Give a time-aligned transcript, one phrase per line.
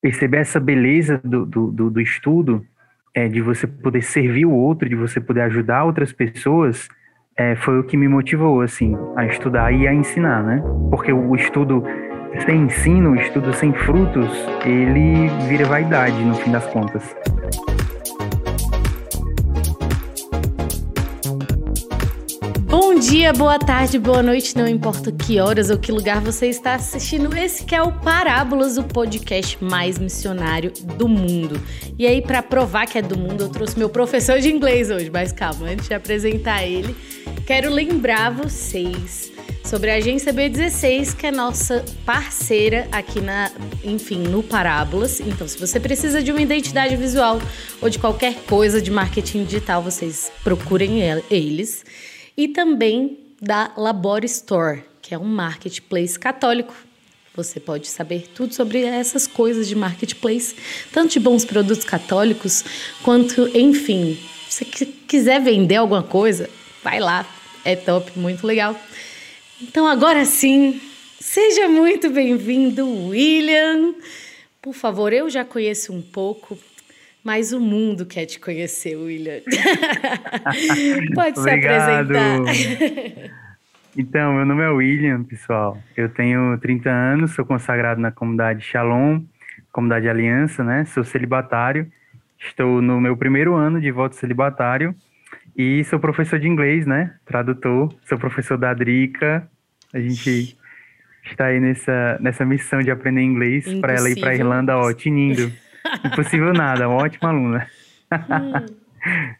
[0.00, 2.64] perceber essa beleza do, do, do, do estudo,
[3.14, 6.88] é, de você poder servir o outro, de você poder ajudar outras pessoas,
[7.36, 10.62] é, foi o que me motivou, assim, a estudar e a ensinar, né?
[10.90, 11.82] Porque o estudo
[12.44, 14.30] sem ensino, o estudo sem frutos,
[14.64, 17.16] ele vira vaidade, no fim das contas.
[23.10, 27.36] Dia, boa tarde, boa noite, não importa que horas ou que lugar você está assistindo.
[27.36, 31.60] Esse que é o Parábolas, o podcast mais missionário do mundo.
[31.98, 35.10] E aí, para provar que é do mundo, eu trouxe meu professor de inglês hoje,
[35.10, 36.94] mas calma, antes de apresentar ele,
[37.44, 39.32] quero lembrar vocês
[39.64, 43.50] sobre a agência B16, que é nossa parceira aqui na,
[43.82, 45.18] enfim, no Parábolas.
[45.18, 47.42] Então, se você precisa de uma identidade visual
[47.82, 51.84] ou de qualquer coisa de marketing digital, vocês procurem eles
[52.36, 56.74] e também da Labor Store, que é um marketplace católico.
[57.34, 60.54] Você pode saber tudo sobre essas coisas de marketplace,
[60.92, 62.64] tanto de bons produtos católicos,
[63.02, 66.50] quanto, enfim, se você quiser vender alguma coisa,
[66.82, 67.26] vai lá,
[67.64, 68.78] é top, muito legal.
[69.62, 70.80] Então, agora sim,
[71.20, 73.94] seja muito bem-vindo, William.
[74.60, 76.58] Por favor, eu já conheço um pouco,
[77.24, 79.40] mas o mundo quer te conhecer, William.
[81.14, 82.40] Pode se apresentar.
[83.96, 85.78] então, meu nome é William, pessoal.
[85.96, 89.22] Eu tenho 30 anos, sou consagrado na comunidade Shalom,
[89.70, 90.84] comunidade Aliança, né?
[90.86, 91.90] Sou celibatário.
[92.38, 94.94] Estou no meu primeiro ano de voto celibatário
[95.56, 97.14] e sou professor de inglês, né?
[97.26, 97.94] Tradutor.
[98.08, 99.46] Sou professor da Drica.
[99.92, 100.56] A gente
[101.24, 105.52] está aí nessa, nessa missão de aprender inglês para ela ir para Irlanda, ó, tinindo.
[106.04, 107.66] Impossível nada, uma ótima aluna.
[108.12, 109.34] Hum.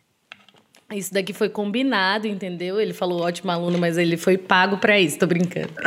[0.92, 2.80] Isso daqui foi combinado, entendeu?
[2.80, 5.72] Ele falou ótima aluna, mas ele foi pago para isso, tô brincando.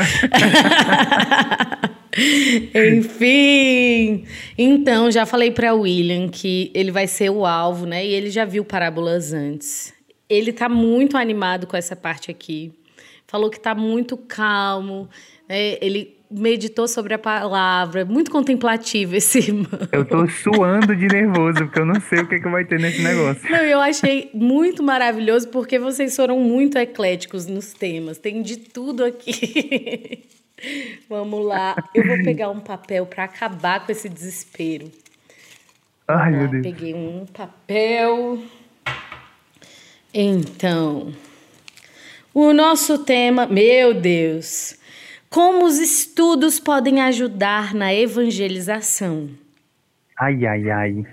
[2.73, 4.25] Enfim,
[4.57, 8.05] então já falei para William que ele vai ser o alvo, né?
[8.05, 9.93] E ele já viu parábolas antes.
[10.29, 12.71] Ele tá muito animado com essa parte aqui.
[13.27, 15.09] Falou que tá muito calmo.
[15.49, 15.77] Né?
[15.81, 19.69] Ele meditou sobre a palavra, muito contemplativo esse irmão.
[19.91, 23.01] Eu tô suando de nervoso, porque eu não sei o que, que vai ter nesse
[23.01, 23.49] negócio.
[23.49, 29.05] Não, eu achei muito maravilhoso, porque vocês foram muito ecléticos nos temas, tem de tudo
[29.05, 30.23] aqui.
[31.09, 34.89] Vamos lá, eu vou pegar um papel para acabar com esse desespero.
[36.07, 36.63] Ai, meu Deus.
[36.63, 38.41] Peguei um papel.
[40.13, 41.13] Então,
[42.33, 44.77] o nosso tema, meu Deus,
[45.33, 49.31] como os estudos podem ajudar na evangelização?
[50.19, 51.05] Ai, ai, ai.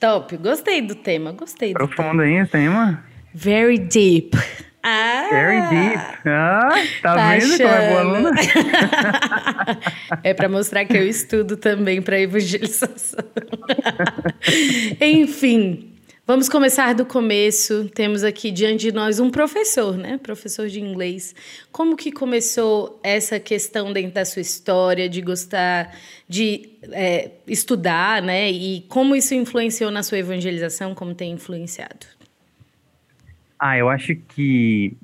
[0.00, 3.04] Top, gostei do tema, gostei do Profundo aí o tema?
[3.34, 4.30] Very deep.
[4.82, 6.02] Ah, Very deep.
[6.24, 6.70] Ah,
[7.02, 7.58] tá, tá vendo achando.
[7.58, 8.30] como é boa aluna?
[10.24, 13.22] é para mostrar que eu estudo também para evangelização.
[14.98, 15.89] Enfim,
[16.30, 17.88] Vamos começar do começo.
[17.88, 20.16] Temos aqui diante de nós um professor, né?
[20.16, 21.34] Professor de inglês.
[21.72, 25.92] Como que começou essa questão dentro da sua história de gostar
[26.28, 28.48] de é, estudar, né?
[28.48, 30.94] E como isso influenciou na sua evangelização?
[30.94, 32.06] Como tem influenciado?
[33.58, 34.96] Ah, eu acho que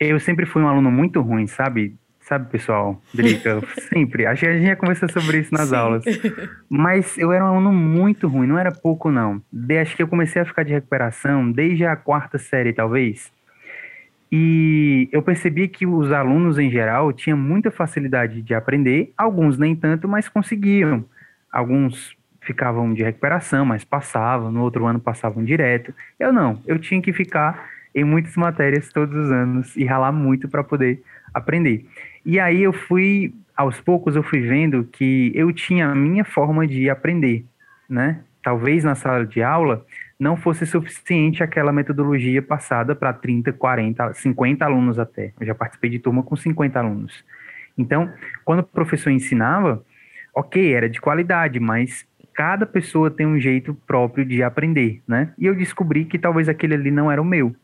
[0.00, 1.94] eu sempre fui um aluno muito ruim, sabe?
[2.28, 3.00] Sabe, pessoal?
[3.14, 3.58] Drica,
[3.88, 4.26] sempre.
[4.26, 5.76] Acho que a gente já conversou sobre isso nas Sim.
[5.76, 6.04] aulas.
[6.68, 9.40] Mas eu era um aluno muito ruim, não era pouco, não.
[9.50, 13.32] De, acho que eu comecei a ficar de recuperação desde a quarta série, talvez.
[14.30, 19.74] E eu percebi que os alunos, em geral, tinham muita facilidade de aprender, alguns nem
[19.74, 21.06] tanto, mas conseguiam.
[21.50, 25.94] Alguns ficavam de recuperação, mas passavam, no outro ano passavam direto.
[26.20, 30.46] Eu não, eu tinha que ficar em muitas matérias todos os anos e ralar muito
[30.46, 31.02] para poder
[31.32, 31.86] aprender.
[32.28, 36.66] E aí eu fui, aos poucos eu fui vendo que eu tinha a minha forma
[36.66, 37.46] de aprender,
[37.88, 38.20] né?
[38.42, 39.82] Talvez na sala de aula
[40.20, 45.32] não fosse suficiente aquela metodologia passada para 30, 40, 50 alunos até.
[45.40, 47.24] Eu já participei de turma com 50 alunos.
[47.78, 48.12] Então,
[48.44, 49.82] quando o professor ensinava,
[50.34, 55.32] ok, era de qualidade, mas cada pessoa tem um jeito próprio de aprender, né?
[55.38, 57.56] E eu descobri que talvez aquele ali não era o meu.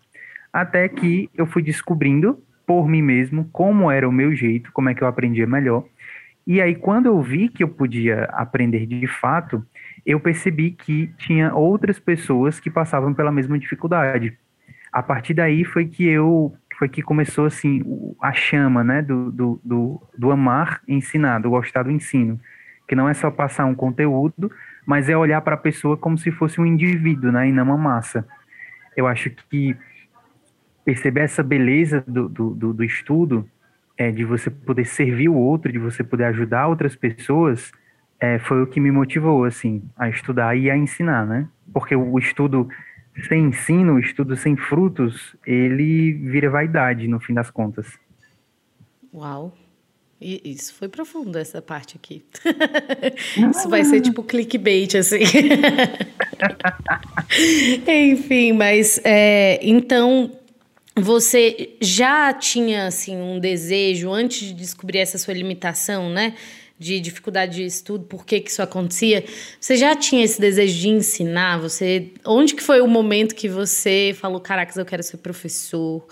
[0.51, 4.95] Até que eu fui descobrindo por mim mesmo, como era o meu jeito, como é
[4.95, 5.85] que eu aprendia melhor.
[6.47, 9.65] E aí, quando eu vi que eu podia aprender de fato,
[10.05, 14.37] eu percebi que tinha outras pessoas que passavam pela mesma dificuldade.
[14.93, 17.83] A partir daí foi que eu foi que começou assim
[18.21, 22.39] a chama, né, do, do, do, do amar ensinar, do gostar do ensino,
[22.89, 24.51] que não é só passar um conteúdo,
[24.85, 27.79] mas é olhar para a pessoa como se fosse um indivíduo, né, e não uma
[27.79, 28.27] massa.
[28.97, 29.77] Eu acho que
[30.85, 33.49] perceber essa beleza do, do, do, do estudo,
[33.97, 37.73] é, de você poder servir o outro, de você poder ajudar outras pessoas,
[38.21, 41.49] é, foi o que me motivou, assim, a estudar e a ensinar, né?
[41.73, 42.69] Porque o estudo
[43.29, 47.87] sem ensino, o estudo sem frutos, ele vira vaidade, no fim das contas.
[49.13, 49.57] Uau!
[50.21, 52.25] E isso foi profundo, essa parte aqui.
[53.51, 55.19] isso vai ser tipo clickbait, assim.
[57.87, 60.31] Enfim, mas é, então
[60.97, 66.35] você já tinha assim um desejo antes de descobrir essa sua limitação, né?
[66.79, 69.25] De dificuldade de estudo, por que, que isso acontecia?
[69.61, 71.59] Você já tinha esse desejo de ensinar?
[71.59, 76.07] Você, onde que foi o momento que você falou, caracas, eu quero ser professor?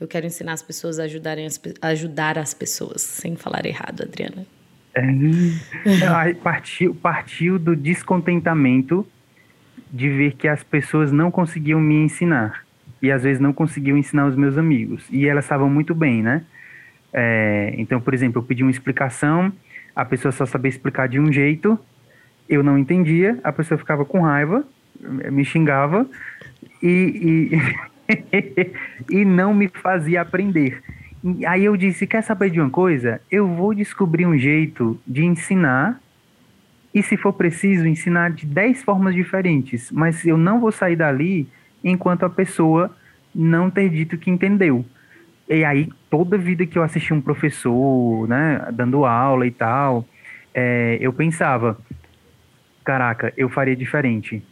[0.00, 4.46] Eu quero ensinar as pessoas a ajudarem as, ajudar as pessoas, sem falar errado, Adriana.
[4.94, 9.06] É, partiu, partiu do descontentamento
[9.92, 12.67] de ver que as pessoas não conseguiam me ensinar
[13.00, 16.42] e às vezes não conseguiam ensinar os meus amigos e elas estavam muito bem, né?
[17.12, 19.52] É, então, por exemplo, eu pedi uma explicação,
[19.94, 21.78] a pessoa só sabia explicar de um jeito,
[22.48, 24.64] eu não entendia, a pessoa ficava com raiva,
[25.30, 26.06] me xingava
[26.82, 27.50] e,
[29.10, 30.82] e, e não me fazia aprender.
[31.46, 33.20] Aí eu disse: quer saber de uma coisa?
[33.30, 36.00] Eu vou descobrir um jeito de ensinar
[36.94, 41.48] e, se for preciso, ensinar de 10 formas diferentes, mas eu não vou sair dali
[41.82, 42.90] enquanto a pessoa
[43.34, 44.84] não ter dito que entendeu.
[45.48, 50.06] E aí, toda vida que eu assisti um professor, né, dando aula e tal,
[50.52, 51.78] é, eu pensava:
[52.84, 54.42] caraca, eu faria diferente,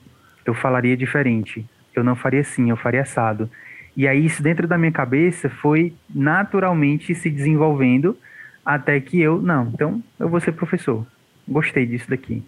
[0.45, 3.51] eu falaria diferente, eu não faria assim, eu faria assado.
[3.97, 8.17] E aí, isso dentro da minha cabeça foi naturalmente se desenvolvendo
[8.65, 11.07] até que eu, não, então eu vou ser professor.
[11.47, 12.43] Gostei disso daqui.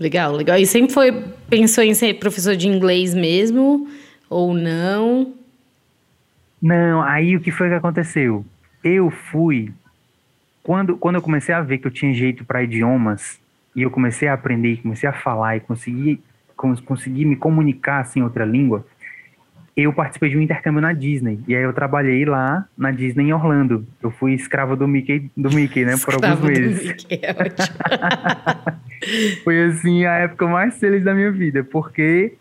[0.00, 0.58] Legal, legal.
[0.58, 1.12] E sempre foi,
[1.48, 3.88] pensou em ser professor de inglês mesmo
[4.30, 5.34] ou não?
[6.62, 8.44] Não, aí o que foi que aconteceu?
[8.82, 9.72] Eu fui
[10.62, 13.38] quando quando eu comecei a ver que eu tinha jeito para idiomas
[13.74, 16.20] e eu comecei a aprender, comecei a falar e consegui
[16.84, 18.84] consegui me comunicar assim em outra língua,
[19.76, 21.38] eu participei de um intercâmbio na Disney.
[21.46, 23.86] E aí eu trabalhei lá na Disney em Orlando.
[24.02, 25.94] Eu fui escravo do Mickey, do Mickey, né?
[26.04, 26.80] Por alguns meses.
[26.80, 28.78] Do Mickey, é ótimo.
[29.44, 32.34] Foi assim a época mais feliz da minha vida, porque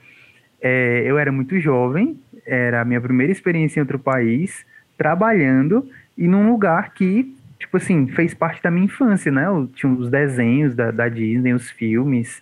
[0.62, 4.66] é, eu era muito jovem, era a minha primeira experiência em outro país,
[4.98, 5.88] trabalhando
[6.18, 9.46] e num lugar que, tipo assim, fez parte da minha infância, né?
[9.46, 12.42] Eu tinha os desenhos da, da Disney, os filmes,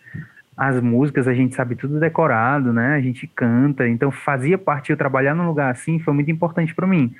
[0.55, 2.95] as músicas a gente sabe tudo decorado, né?
[2.95, 6.87] A gente canta, então fazia parte eu trabalhar num lugar assim, foi muito importante para
[6.87, 7.13] mim.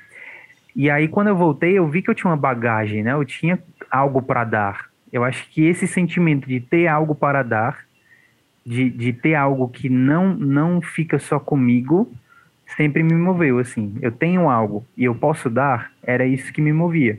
[0.76, 3.14] E aí quando eu voltei, eu vi que eu tinha uma bagagem, né?
[3.14, 3.60] Eu tinha
[3.92, 4.95] algo para dar.
[5.16, 7.86] Eu acho que esse sentimento de ter algo para dar,
[8.66, 12.12] de, de ter algo que não não fica só comigo,
[12.76, 13.98] sempre me moveu assim.
[14.02, 17.18] Eu tenho algo e eu posso dar, era isso que me movia.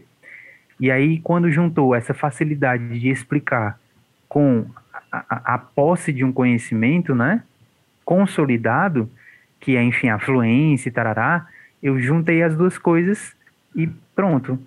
[0.78, 3.80] E aí quando juntou essa facilidade de explicar
[4.28, 4.66] com
[5.10, 7.42] a, a posse de um conhecimento, né,
[8.04, 9.10] consolidado,
[9.58, 11.46] que é, enfim, a fluência e tarará,
[11.82, 13.34] eu juntei as duas coisas
[13.74, 14.58] e pronto.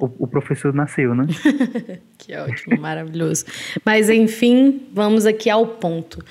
[0.00, 1.26] O, o professor nasceu, né?
[2.18, 3.44] que ótimo, maravilhoso.
[3.84, 6.24] Mas, enfim, vamos aqui ao ponto.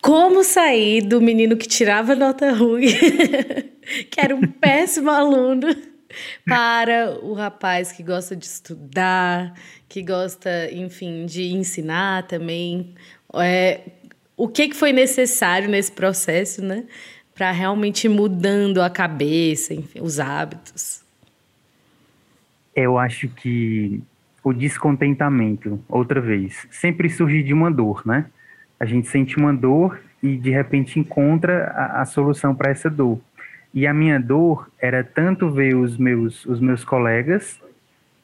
[0.00, 2.86] Como sair do menino que tirava nota ruim,
[4.10, 5.68] que era um péssimo aluno,
[6.46, 9.54] para o rapaz que gosta de estudar,
[9.88, 12.94] que gosta, enfim, de ensinar também.
[13.34, 13.80] É,
[14.36, 16.84] o que, que foi necessário nesse processo, né?
[17.34, 21.02] Para realmente ir mudando a cabeça, enfim, os hábitos?
[22.80, 24.02] Eu acho que
[24.42, 28.26] o descontentamento, outra vez, sempre surge de uma dor, né?
[28.78, 33.20] A gente sente uma dor e de repente encontra a, a solução para essa dor.
[33.72, 37.60] E a minha dor era tanto ver os meus, os meus colegas,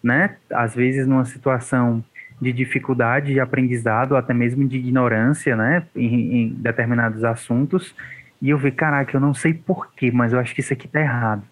[0.02, 2.04] né, às vezes numa situação
[2.40, 7.94] de dificuldade de aprendizado, até mesmo de ignorância, né, em, em determinados assuntos,
[8.42, 11.00] e eu vi, caraca, eu não sei porquê, mas eu acho que isso aqui tá
[11.00, 11.42] errado.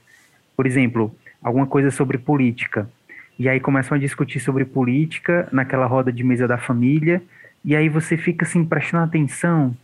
[0.57, 2.89] Por exemplo, alguma coisa sobre política.
[3.39, 7.23] E aí começam a discutir sobre política naquela roda de mesa da família,
[7.65, 9.77] e aí você fica assim prestando atenção,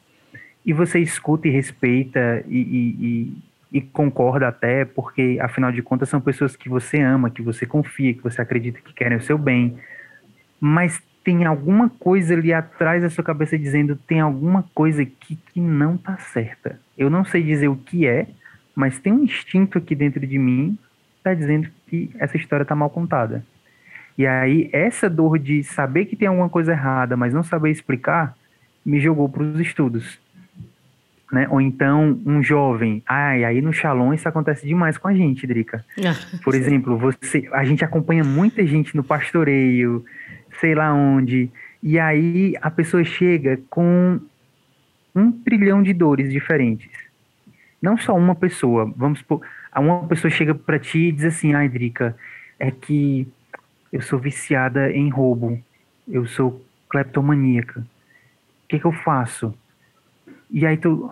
[0.64, 6.20] e você escuta e respeita, e, e, e concorda até, porque afinal de contas são
[6.20, 9.76] pessoas que você ama, que você confia, que você acredita que querem o seu bem.
[10.60, 15.60] Mas tem alguma coisa ali atrás da sua cabeça dizendo tem alguma coisa aqui que
[15.60, 16.80] não tá certa.
[16.96, 18.26] Eu não sei dizer o que é,
[18.74, 20.78] mas tem um instinto aqui dentro de mim
[21.20, 23.44] que tá dizendo que essa história tá mal contada.
[24.16, 28.34] E aí essa dor de saber que tem alguma coisa errada, mas não saber explicar,
[28.84, 30.18] me jogou para os estudos
[31.30, 31.46] né?
[31.48, 33.02] Ou então um jovem.
[33.06, 35.84] Ai, aí no Shalom isso acontece demais com a gente, Drica.
[35.98, 40.04] Ah, Por exemplo, você, a gente acompanha muita gente no pastoreio,
[40.60, 41.50] sei lá onde,
[41.82, 44.20] E aí a pessoa chega com
[45.14, 46.90] um trilhão de dores diferentes.
[47.80, 48.92] Não só uma pessoa.
[48.96, 49.40] Vamos supor,
[49.78, 52.16] uma pessoa chega para ti e diz assim, ai, Drica,
[52.58, 53.28] é que
[53.92, 55.60] eu sou viciada em roubo.
[56.08, 57.80] Eu sou cleptomaníaca.
[57.80, 59.54] O que, que eu faço?
[60.50, 61.10] E aí tu.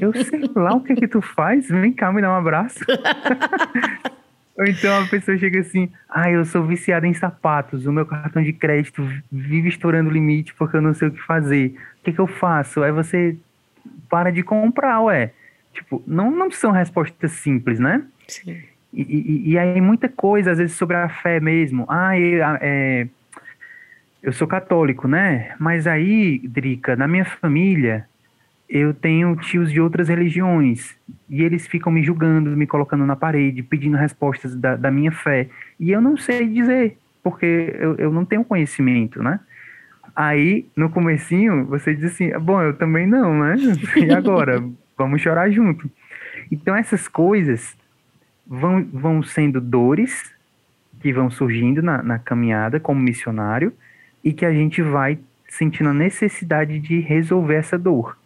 [0.00, 1.68] Eu sei lá o que que tu faz.
[1.68, 2.80] Vem cá, me dá um abraço.
[4.56, 8.40] Ou então a pessoa chega assim, ah, eu sou viciada em sapatos, o meu cartão
[8.40, 11.74] de crédito vive estourando o limite porque eu não sei o que fazer.
[12.00, 12.82] O que, que eu faço?
[12.82, 13.36] Aí você
[14.08, 15.32] para de comprar, ué.
[15.74, 18.02] Tipo, não, não são respostas simples, né?
[18.28, 18.62] Sim.
[18.92, 21.84] E, e, e aí muita coisa, às vezes, sobre a fé mesmo.
[21.88, 23.08] Ah, eu, é,
[24.22, 25.54] eu sou católico, né?
[25.58, 28.06] Mas aí, Drica, na minha família,
[28.68, 30.96] eu tenho tios de outras religiões
[31.28, 35.48] e eles ficam me julgando, me colocando na parede, pedindo respostas da, da minha fé.
[35.78, 39.40] E eu não sei dizer, porque eu, eu não tenho conhecimento, né?
[40.14, 43.56] Aí, no comecinho, você diz assim, bom, eu também não, né?
[43.96, 44.62] E agora?
[44.96, 45.90] Vamos chorar junto.
[46.50, 47.76] Então, essas coisas
[48.46, 50.32] vão, vão sendo dores
[51.00, 53.72] que vão surgindo na, na caminhada como missionário
[54.22, 58.16] e que a gente vai sentindo a necessidade de resolver essa dor.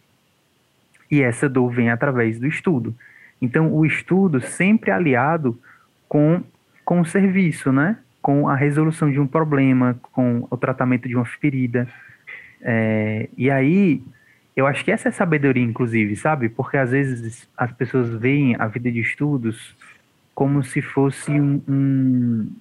[1.11, 2.95] E essa dor vem através do estudo.
[3.41, 5.59] Então, o estudo sempre aliado
[6.07, 6.43] com,
[6.85, 7.97] com o serviço, né?
[8.21, 11.87] Com a resolução de um problema, com o tratamento de uma ferida.
[12.61, 14.01] É, e aí,
[14.59, 16.49] eu acho que essa é sabedoria, inclusive, sabe?
[16.49, 19.73] Porque às vezes as pessoas veem a vida de estudos
[20.35, 22.51] como se fosse um, um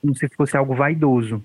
[0.00, 1.42] como se fosse algo vaidoso.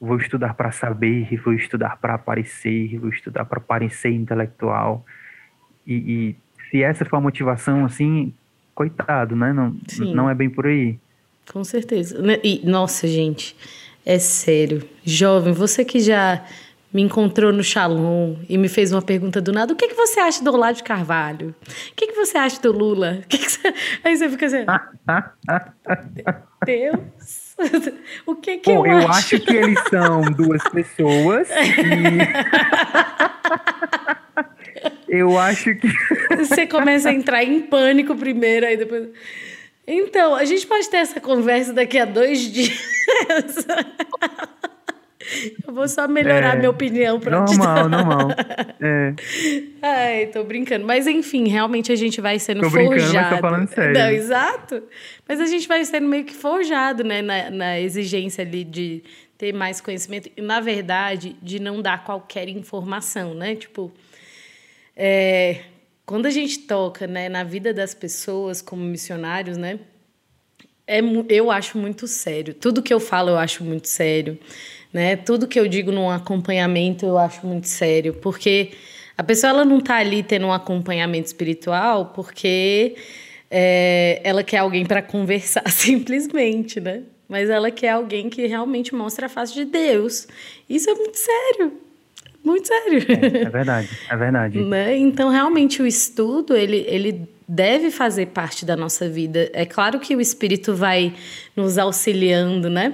[0.00, 5.06] Vou estudar para saber, vou estudar para aparecer, vou estudar para parecer intelectual.
[5.86, 6.36] E, e,
[6.70, 8.34] se essa for a motivação, assim,
[8.74, 9.52] coitado, né?
[9.52, 9.76] Não,
[10.12, 10.98] não é bem por aí.
[11.50, 12.20] Com certeza.
[12.20, 12.38] Né?
[12.42, 13.56] E, nossa, gente,
[14.04, 14.82] é sério.
[15.04, 16.44] Jovem, você que já
[16.94, 20.20] me encontrou no Shalom e me fez uma pergunta do nada: o que, que você
[20.20, 21.52] acha do Olavo de Carvalho?
[21.90, 23.22] O que, que você acha do Lula?
[23.28, 23.74] Que que você...
[24.04, 24.64] Aí você fica assim:
[26.64, 27.00] Deus.
[28.26, 29.36] O que que Bom, eu, eu acho?
[29.36, 32.18] acho que eles são duas pessoas e...
[35.08, 35.86] eu acho que
[36.36, 39.08] você começa a entrar em pânico primeiro aí depois
[39.86, 42.76] então a gente pode ter essa conversa daqui a dois dias
[45.66, 48.28] eu vou só melhorar é, minha opinião para Normal, normal.
[48.80, 49.14] É.
[49.80, 50.84] Ai, tô brincando.
[50.84, 52.90] Mas enfim, realmente a gente vai sendo tô forjado.
[52.90, 53.92] Brincando, mas tô falando sério.
[53.94, 54.82] Não, exato.
[55.26, 57.22] Mas a gente vai sendo meio que forjado, né?
[57.22, 59.02] Na, na exigência ali de
[59.38, 60.30] ter mais conhecimento.
[60.36, 63.54] E, na verdade, de não dar qualquer informação, né?
[63.54, 63.92] Tipo,
[64.96, 65.62] é,
[66.06, 69.78] quando a gente toca né, na vida das pessoas como missionários, né?
[70.86, 72.52] É, eu acho muito sério.
[72.54, 74.38] Tudo que eu falo eu acho muito sério.
[74.94, 75.16] Né?
[75.16, 78.70] Tudo que eu digo num acompanhamento eu acho muito sério, porque
[79.18, 82.94] a pessoa ela não está ali tendo um acompanhamento espiritual porque
[83.50, 87.02] é, ela quer alguém para conversar simplesmente, né?
[87.28, 90.28] Mas ela quer alguém que realmente mostre a face de Deus.
[90.70, 91.72] Isso é muito sério.
[92.44, 92.98] Muito sério.
[93.08, 94.60] É, é verdade, é verdade.
[94.62, 94.96] né?
[94.96, 99.50] Então, realmente, o estudo, ele, ele deve fazer parte da nossa vida.
[99.54, 101.14] É claro que o Espírito vai
[101.56, 102.92] nos auxiliando, né?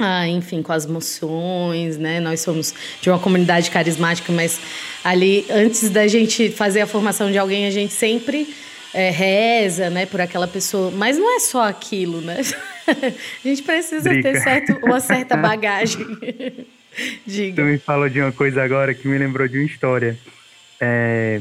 [0.00, 2.20] Ah, enfim, com as moções, né?
[2.20, 4.58] Nós somos de uma comunidade carismática, mas
[5.04, 8.48] ali, antes da gente fazer a formação de alguém, a gente sempre
[8.94, 10.90] é, reza, né, por aquela pessoa.
[10.90, 12.40] Mas não é só aquilo, né?
[12.88, 16.06] a gente precisa ter certo, uma certa bagagem.
[17.26, 17.62] Diga.
[17.62, 20.18] Tu me falou de uma coisa agora que me lembrou de uma história.
[20.80, 21.40] É,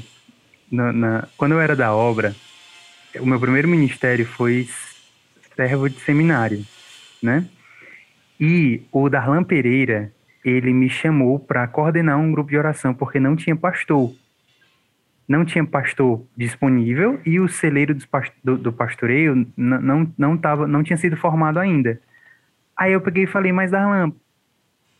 [0.69, 2.35] na, na, quando eu era da obra,
[3.19, 4.67] o meu primeiro ministério foi
[5.55, 6.65] servo de seminário,
[7.21, 7.45] né?
[8.39, 13.35] E o Darlan Pereira, ele me chamou para coordenar um grupo de oração, porque não
[13.35, 14.13] tinha pastor.
[15.27, 17.95] Não tinha pastor disponível e o celeiro
[18.43, 22.01] do, do pastoreio não, não, tava, não tinha sido formado ainda.
[22.75, 24.11] Aí eu peguei e falei, mas Darlan,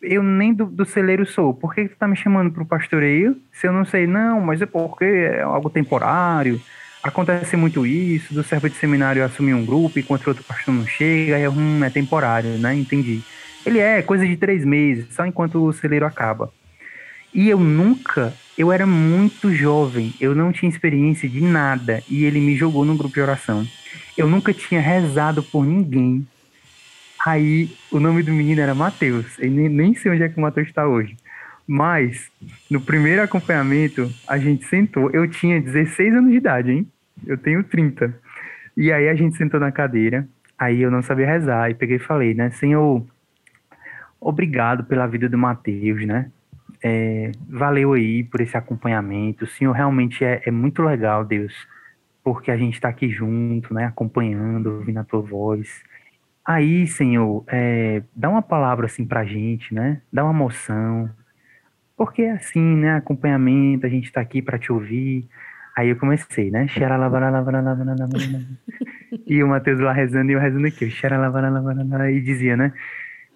[0.02, 3.38] eu nem do, do celeiro sou, por que, você tá me chamando para o pastoreio
[3.52, 4.06] se eu não sei?
[4.06, 6.62] Não, mas é porque é algo temporário,
[7.02, 11.36] acontece muito isso, do servo de seminário assumir um grupo enquanto outro pastor não chega,
[11.36, 12.76] aí hum, é temporário, né?
[12.76, 13.22] Entendi.
[13.66, 16.52] Ele é coisa de três meses, só enquanto o celeiro acaba.
[17.34, 22.40] E eu nunca, eu era muito jovem, eu não tinha experiência de nada, e ele
[22.40, 23.68] me jogou num grupo de oração.
[24.18, 26.28] Eu nunca tinha rezado por ninguém.
[27.26, 30.42] Aí o nome do menino era Mateus, eu nem, nem sei onde é que o
[30.42, 31.16] Mateus está hoje.
[31.72, 32.32] Mas,
[32.68, 35.12] no primeiro acompanhamento, a gente sentou.
[35.12, 36.88] Eu tinha 16 anos de idade, hein?
[37.28, 38.12] Eu tenho 30.
[38.76, 40.28] E aí a gente sentou na cadeira.
[40.58, 41.70] Aí eu não sabia rezar.
[41.70, 42.50] E peguei e falei, né?
[42.50, 43.06] Senhor,
[44.20, 46.32] obrigado pela vida do Mateus, né?
[46.84, 49.46] É, valeu aí por esse acompanhamento.
[49.46, 51.54] O Senhor realmente é, é muito legal, Deus,
[52.24, 53.86] porque a gente está aqui junto, né?
[53.86, 55.84] Acompanhando, ouvindo a tua voz.
[56.44, 60.02] Aí, Senhor, é, dá uma palavra assim pra gente, né?
[60.12, 61.08] Dá uma moção
[62.00, 62.96] porque é assim, né?
[62.96, 65.28] Acompanhamento, a gente tá aqui para te ouvir.
[65.76, 66.66] Aí eu comecei, né?
[69.28, 70.90] e o Matheus lá rezando e eu rezando aqui.
[72.10, 72.72] E dizia, né?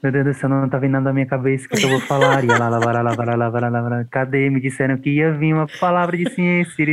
[0.02, 2.00] Meu Deus do céu, não tá vindo nada na minha cabeça é que eu vou
[2.00, 2.42] falar.
[2.42, 3.50] E lá, lá, lá, lá,
[3.90, 4.50] lá, Cadê?
[4.50, 6.86] Me disseram que ia vir uma palavra de ciência.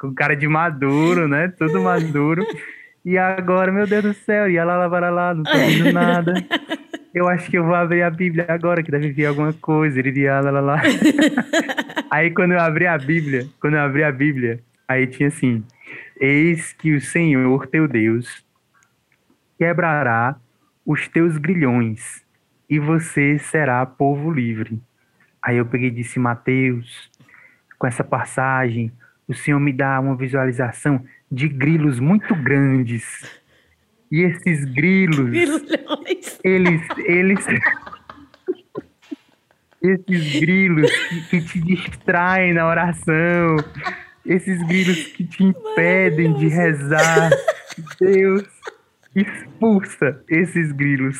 [0.00, 1.46] Com cara de maduro, né?
[1.56, 2.44] Tudo maduro.
[3.06, 6.34] E agora, meu Deus do céu, ia lá, lá, lá, lá, não tô vindo nada.
[7.14, 10.00] Eu acho que eu vou abrir a Bíblia agora, que deve vir alguma coisa.
[10.00, 10.82] Iria lá, lá, lá.
[12.10, 14.58] Aí quando eu abri a Bíblia, quando eu abri a Bíblia,
[14.88, 15.64] aí tinha assim:
[16.20, 18.44] Eis que o Senhor teu Deus
[19.56, 20.36] quebrará
[20.84, 22.24] os teus grilhões
[22.68, 24.82] e você será povo livre.
[25.40, 27.08] Aí eu peguei e disse, Mateus,
[27.78, 28.90] com essa passagem,
[29.28, 33.04] o Senhor me dá uma visualização de grilos muito grandes.
[34.10, 35.34] E esses grilos,
[36.44, 37.44] eles, eles,
[39.82, 43.56] esses grilos que, que, te distraem na oração,
[44.24, 47.30] esses grilos que te impedem de rezar,
[48.00, 48.44] Deus,
[49.14, 51.18] expulsa esses grilos.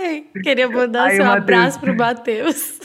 [0.00, 2.78] Ai, queria mandar seu Mateus, abraço pro Matheus.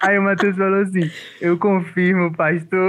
[0.00, 1.10] Aí o Matheus falou assim:
[1.40, 2.88] Eu confirmo, pastor.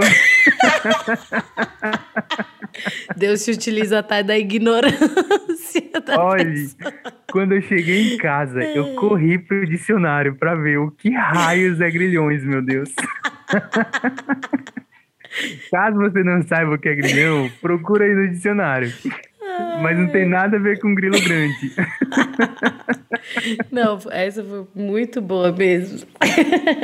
[3.16, 4.98] Deus te utiliza até da ignorância.
[6.06, 6.54] Da Olha,
[7.32, 11.90] quando eu cheguei em casa, eu corri pro dicionário para ver o que raios é
[11.90, 12.94] grilhões, meu Deus.
[15.72, 18.94] Caso você não saiba o que é grilhão, procura aí no dicionário.
[19.82, 21.74] Mas não tem nada a ver com grilo grande.
[23.72, 26.08] Não, essa foi muito boa mesmo.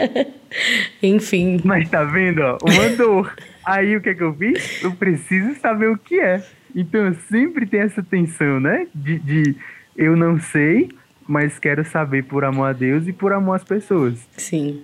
[1.01, 1.61] Enfim.
[1.63, 3.35] Mas tá vendo, ó, uma dor.
[3.65, 4.83] Aí o que é que eu fiz?
[4.83, 6.43] Eu preciso saber o que é.
[6.75, 8.87] Então eu sempre tenho essa tensão, né?
[8.93, 9.55] De, de
[9.95, 10.89] eu não sei,
[11.27, 14.27] mas quero saber por amor a Deus e por amor às pessoas.
[14.37, 14.83] Sim.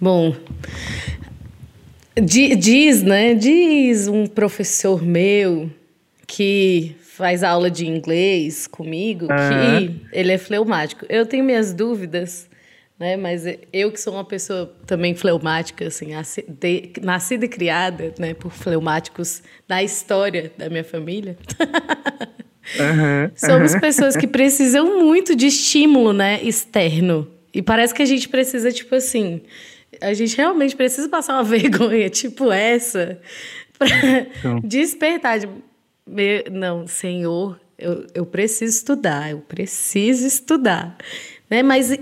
[0.00, 0.34] Bom,
[2.22, 3.34] Diz, né?
[3.34, 5.70] Diz um professor meu
[6.26, 9.36] que faz aula de inglês comigo uhum.
[9.36, 11.04] que ele é fleumático.
[11.08, 12.48] Eu tenho minhas dúvidas,
[12.98, 13.16] né?
[13.16, 16.08] Mas eu que sou uma pessoa também fleumática, assim,
[17.02, 21.36] nascida e criada, né, por fleumáticos na história da minha família.
[22.78, 23.30] Uhum.
[23.34, 27.28] Somos pessoas que precisam muito de estímulo, né, externo.
[27.52, 29.42] E parece que a gente precisa, tipo assim,
[30.00, 33.20] a gente realmente precisa passar uma vergonha tipo essa
[33.76, 33.88] para
[34.38, 34.60] então.
[34.60, 35.40] despertar.
[36.10, 40.96] De, não, Senhor, eu, eu preciso estudar, eu preciso estudar.
[41.48, 41.62] Né?
[41.62, 41.96] Mas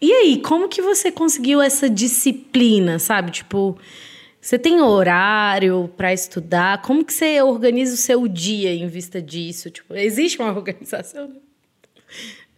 [0.00, 3.30] e aí, como que você conseguiu essa disciplina, sabe?
[3.30, 3.78] Tipo,
[4.40, 6.82] você tem horário para estudar?
[6.82, 9.70] Como que você organiza o seu dia em vista disso?
[9.70, 11.40] Tipo, existe uma organização?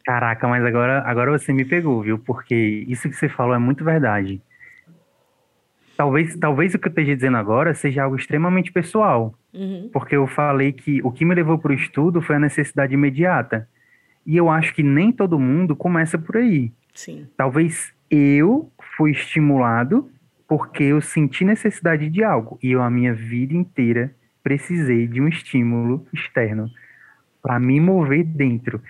[0.05, 2.19] Caraca, mas agora, agora você me pegou, viu?
[2.19, 4.43] Porque isso que você falou é muito verdade.
[5.97, 9.91] Talvez, talvez o que eu esteja dizendo agora seja algo extremamente pessoal, uhum.
[9.93, 13.69] porque eu falei que o que me levou para o estudo foi a necessidade imediata.
[14.27, 16.73] E eu acho que nem todo mundo começa por aí.
[16.95, 17.27] Sim.
[17.37, 20.11] Talvez eu fui estimulado
[20.47, 25.29] porque eu senti necessidade de algo e eu a minha vida inteira precisei de um
[25.29, 26.71] estímulo externo
[27.43, 28.83] para me mover dentro.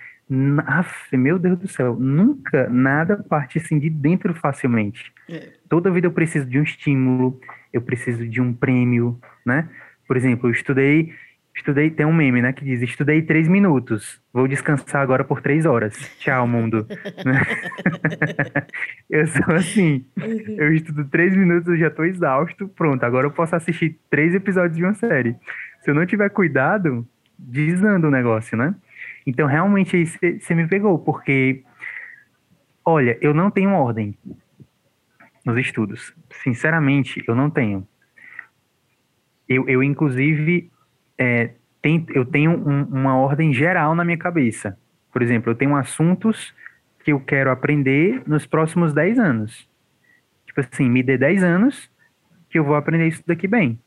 [1.11, 5.11] Meu Deus do céu, nunca nada parte assim de dentro facilmente.
[5.27, 5.49] É.
[5.67, 7.39] Toda vida eu preciso de um estímulo,
[7.73, 9.67] eu preciso de um prêmio, né?
[10.09, 11.13] Por exemplo, eu estudei,
[11.55, 15.67] estudei, tem um meme, né, que diz, estudei três minutos, vou descansar agora por três
[15.67, 15.95] horas.
[16.17, 16.87] Tchau, mundo.
[19.07, 20.55] eu sou assim, uhum.
[20.57, 24.77] eu estudo três minutos, eu já tô exausto, pronto, agora eu posso assistir três episódios
[24.77, 25.35] de uma série.
[25.81, 28.73] Se eu não tiver cuidado, desanda o negócio, né?
[29.27, 31.63] Então, realmente, aí você me pegou, porque,
[32.83, 34.17] olha, eu não tenho ordem
[35.45, 36.15] nos estudos.
[36.41, 37.87] Sinceramente, eu não tenho.
[39.49, 40.71] Eu, eu inclusive,
[41.17, 41.49] é,
[42.13, 44.77] eu tenho um, uma ordem geral na minha cabeça.
[45.11, 46.53] Por exemplo, eu tenho assuntos
[47.03, 49.67] que eu quero aprender nos próximos 10 anos.
[50.45, 51.89] Tipo assim, me dê 10 anos
[52.49, 53.79] que eu vou aprender isso daqui bem.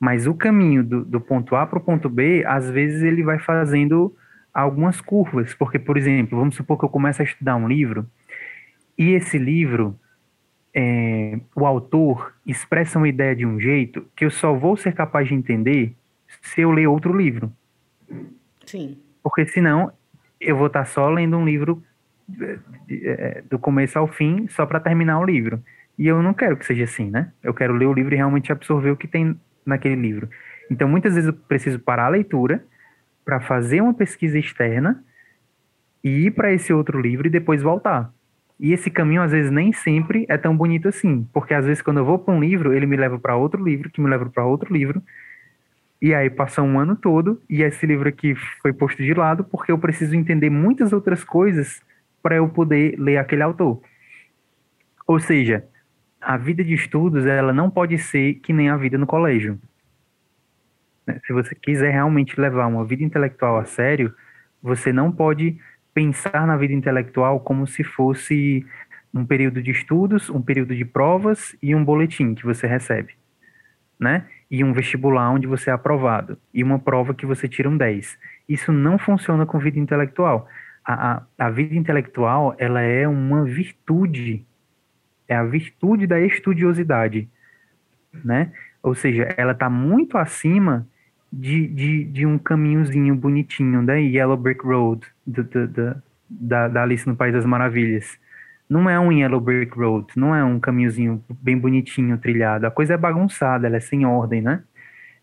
[0.00, 3.38] Mas o caminho do, do ponto A para o ponto B, às vezes ele vai
[3.38, 4.16] fazendo
[4.52, 8.06] algumas curvas, porque, por exemplo, vamos supor que eu comece a estudar um livro
[8.98, 9.98] e esse livro,
[10.74, 15.28] é, o autor expressa uma ideia de um jeito que eu só vou ser capaz
[15.28, 15.94] de entender
[16.40, 17.52] se eu ler outro livro.
[18.64, 18.98] Sim.
[19.22, 19.92] Porque senão
[20.40, 21.82] eu vou estar só lendo um livro
[22.40, 22.58] é,
[22.90, 25.62] é, do começo ao fim, só para terminar o livro.
[25.98, 27.32] E eu não quero que seja assim, né?
[27.42, 30.28] Eu quero ler o livro e realmente absorver o que tem naquele livro.
[30.70, 32.64] Então, muitas vezes eu preciso parar a leitura
[33.24, 35.04] para fazer uma pesquisa externa
[36.02, 38.12] e ir para esse outro livro e depois voltar.
[38.58, 41.98] E esse caminho, às vezes, nem sempre é tão bonito assim, porque às vezes, quando
[41.98, 44.44] eu vou para um livro, ele me leva para outro livro, que me leva para
[44.44, 45.02] outro livro,
[46.00, 49.70] e aí passa um ano todo, e esse livro aqui foi posto de lado, porque
[49.70, 51.80] eu preciso entender muitas outras coisas
[52.22, 53.80] para eu poder ler aquele autor.
[55.06, 55.64] Ou seja,
[56.20, 59.58] a vida de estudos, ela não pode ser que nem a vida no colégio.
[61.06, 61.20] Né?
[61.26, 64.14] Se você quiser realmente levar uma vida intelectual a sério,
[64.62, 65.58] você não pode
[65.94, 68.64] pensar na vida intelectual como se fosse
[69.12, 73.14] um período de estudos, um período de provas e um boletim que você recebe,
[73.98, 74.26] né?
[74.50, 78.18] E um vestibular onde você é aprovado e uma prova que você tira um 10.
[78.48, 80.48] Isso não funciona com vida intelectual.
[80.84, 84.44] A, a, a vida intelectual, ela é uma virtude,
[85.28, 87.28] é a virtude da estudiosidade,
[88.24, 88.52] né?
[88.82, 90.86] Ou seja, ela está muito acima
[91.32, 96.82] de, de, de um caminhozinho bonitinho da Yellow Brick Road, do, do, do, da, da
[96.82, 98.18] Alice no País das Maravilhas.
[98.68, 102.66] Não é um Yellow Brick Road, não é um caminhozinho bem bonitinho trilhado.
[102.66, 104.62] A coisa é bagunçada, ela é sem ordem, né?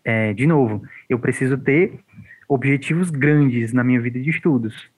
[0.04, 2.00] É, de novo, eu preciso ter
[2.48, 4.90] objetivos grandes na minha vida de estudos.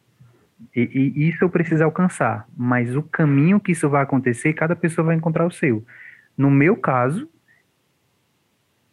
[0.75, 2.47] E, e, isso eu preciso alcançar.
[2.57, 5.85] Mas o caminho que isso vai acontecer, cada pessoa vai encontrar o seu.
[6.37, 7.29] No meu caso,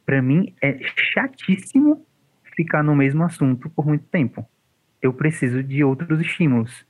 [0.05, 0.79] para mim é
[1.13, 2.05] chatíssimo
[2.59, 4.45] ficar no mesmo assunto por muito tempo.
[5.01, 6.85] Eu preciso de outros estímulos.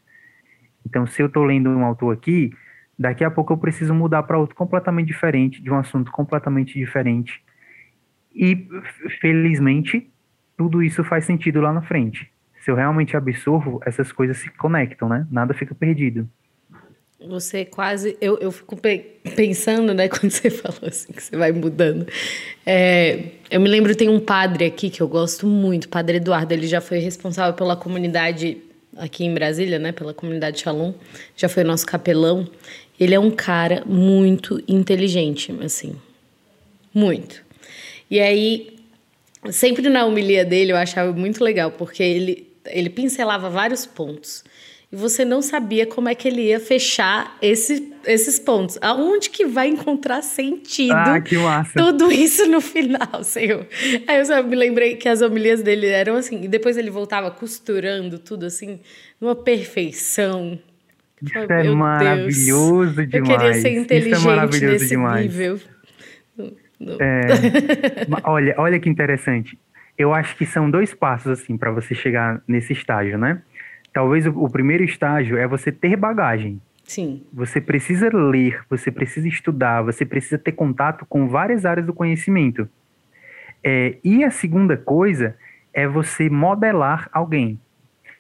[0.84, 2.52] Então, se eu estou lendo um autor aqui,
[2.98, 7.40] daqui a pouco eu preciso mudar para outro completamente diferente, de um assunto completamente diferente.
[8.34, 8.68] E,
[9.22, 10.10] felizmente,
[10.58, 12.32] tudo isso faz sentido lá na frente.
[12.62, 15.28] Se eu realmente absorvo, essas coisas se conectam, né?
[15.30, 16.28] Nada fica perdido.
[17.28, 18.18] Você quase.
[18.22, 18.78] Eu, eu fico
[19.36, 22.08] pensando, né, quando você falou assim, que você vai mudando.
[22.66, 26.54] É, eu me lembro, tem um padre aqui que eu gosto muito, Padre Eduardo.
[26.54, 28.58] Ele já foi responsável pela comunidade
[28.96, 30.94] aqui em Brasília, né, pela comunidade Shalom.
[31.36, 32.48] Já foi nosso capelão.
[32.98, 35.96] Ele é um cara muito inteligente, assim.
[36.94, 37.44] Muito.
[38.10, 38.78] E aí,
[39.52, 44.44] sempre na homilia dele, eu achava muito legal, porque ele, ele pincelava vários pontos
[44.92, 48.80] e você não sabia como é que ele ia fechar esse, esses pontos.
[48.82, 51.74] Aonde que vai encontrar sentido ah, que massa.
[51.78, 53.68] tudo isso no final, Senhor?
[54.08, 57.30] Aí eu só me lembrei que as homilias dele eram assim, e depois ele voltava
[57.30, 58.80] costurando tudo assim,
[59.22, 60.60] numa perfeição.
[61.22, 63.14] Isso é maravilhoso Deus, demais.
[63.14, 65.22] Eu queria ser inteligente é nesse demais.
[65.22, 65.60] nível.
[67.00, 69.56] É, olha, olha que interessante.
[69.96, 73.42] Eu acho que são dois passos assim para você chegar nesse estágio, né?
[73.94, 76.62] Talvez o, o primeiro estágio é você ter bagagem.
[76.84, 77.24] Sim.
[77.32, 82.68] Você precisa ler, você precisa estudar, você precisa ter contato com várias áreas do conhecimento.
[83.64, 85.36] É, e a segunda coisa
[85.74, 87.60] é você modelar alguém.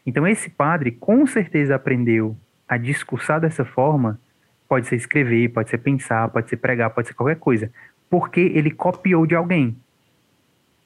[0.06, 2.36] Então, esse padre com certeza aprendeu
[2.68, 4.20] a discursar dessa forma.
[4.68, 7.72] Pode ser escrever, pode ser pensar, pode ser pregar, pode ser qualquer coisa.
[8.10, 9.76] Porque ele copiou de alguém.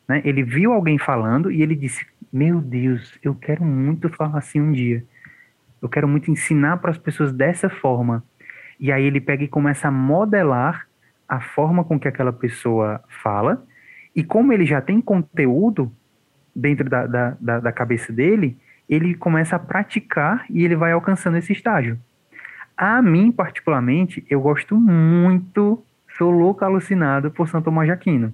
[0.07, 0.21] Né?
[0.23, 4.71] Ele viu alguém falando e ele disse: meu Deus, eu quero muito falar assim um
[4.71, 5.05] dia.
[5.79, 8.23] Eu quero muito ensinar para as pessoas dessa forma.
[8.79, 10.87] E aí ele pega e começa a modelar
[11.29, 13.63] a forma com que aquela pessoa fala.
[14.15, 15.93] E como ele já tem conteúdo
[16.55, 18.57] dentro da, da, da, da cabeça dele,
[18.89, 21.99] ele começa a praticar e ele vai alcançando esse estágio.
[22.75, 25.83] A mim, particularmente, eu gosto muito,
[26.17, 28.33] sou louco alucinado por Santo Tomás de Aquino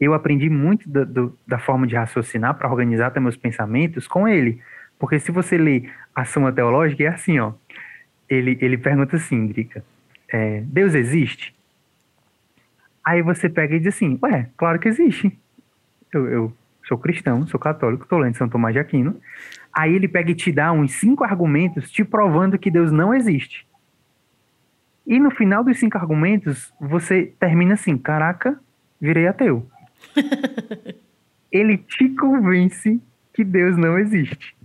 [0.00, 4.28] eu aprendi muito do, do, da forma de raciocinar para organizar até meus pensamentos com
[4.28, 4.60] ele.
[4.98, 7.52] Porque se você lê a Suma Teológica, é assim, ó.
[8.28, 9.84] Ele, ele pergunta assim, Drica,
[10.28, 11.54] é, Deus existe?
[13.04, 15.38] Aí você pega e diz assim, ué, claro que existe.
[16.12, 16.56] Eu, eu
[16.86, 19.20] sou cristão, sou católico, estou lendo São Tomás de Aquino.
[19.72, 23.66] Aí ele pega e te dá uns cinco argumentos te provando que Deus não existe.
[25.06, 28.58] E no final dos cinco argumentos, você termina assim, caraca,
[29.00, 29.70] virei ateu.
[31.50, 33.00] ele te convence
[33.32, 34.56] que Deus não existe.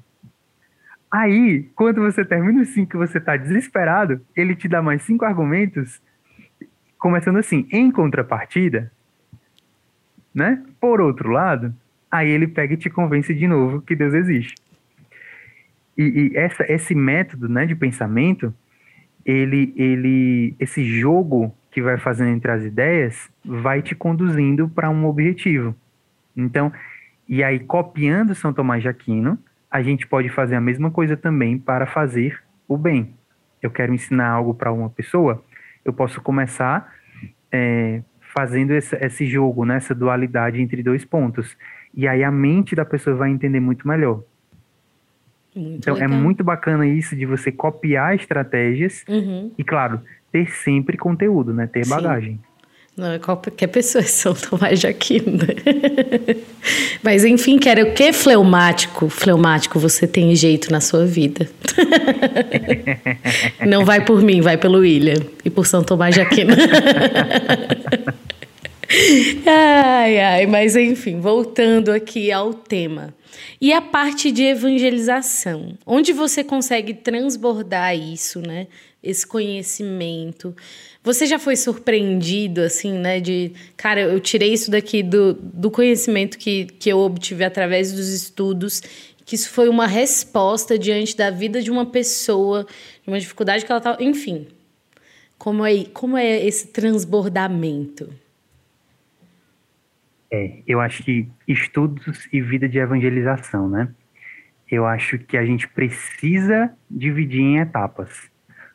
[1.11, 5.25] Aí, quando você termina os cinco que você está desesperado, ele te dá mais cinco
[5.25, 6.01] argumentos,
[6.97, 8.91] começando assim, em contrapartida,
[10.33, 10.63] né?
[10.79, 11.75] Por outro lado,
[12.09, 14.55] aí ele pega e te convence de novo que Deus existe.
[15.97, 18.53] E, e essa, esse método né, de pensamento,
[19.25, 25.05] ele, ele, esse jogo que vai fazendo entre as ideias vai te conduzindo para um
[25.05, 25.73] objetivo.
[26.35, 26.71] Então,
[27.27, 31.57] e aí copiando São Tomás de Aquino, a gente pode fazer a mesma coisa também
[31.57, 33.15] para fazer o bem.
[33.61, 35.43] Eu quero ensinar algo para uma pessoa,
[35.85, 36.93] eu posso começar
[37.51, 41.55] é, fazendo esse, esse jogo, né, essa dualidade entre dois pontos.
[41.93, 44.23] E aí a mente da pessoa vai entender muito melhor.
[45.55, 46.17] Muito então é legal.
[46.17, 49.51] é muito bacana isso de você copiar estratégias uhum.
[49.57, 51.67] e, claro, ter sempre conteúdo, né?
[51.67, 51.89] Ter Sim.
[51.89, 52.39] bagagem.
[52.95, 55.37] Não é qualquer pessoa, é São Tomás de Aquino.
[55.37, 56.35] Né?
[57.01, 59.07] Mas enfim, quero o que fleumático?
[59.07, 61.49] Fleumático, você tem jeito na sua vida.
[63.65, 66.53] Não vai por mim, vai pelo William e por São Tomás de Aquino.
[69.47, 73.13] ai, ai, mas enfim, voltando aqui ao tema.
[73.59, 78.67] E a parte de evangelização, onde você consegue transbordar isso, né?
[79.03, 80.55] Esse conhecimento.
[81.03, 83.19] Você já foi surpreendido, assim, né?
[83.19, 88.09] De, cara, eu tirei isso daqui do, do conhecimento que, que eu obtive através dos
[88.09, 88.81] estudos,
[89.25, 92.67] que isso foi uma resposta diante da vida de uma pessoa,
[93.03, 94.03] de uma dificuldade que ela estava.
[94.03, 94.47] Enfim.
[95.37, 98.13] Como é, como é esse transbordamento?
[100.31, 103.89] É, eu acho que estudos e vida de evangelização, né?
[104.69, 108.30] Eu acho que a gente precisa dividir em etapas.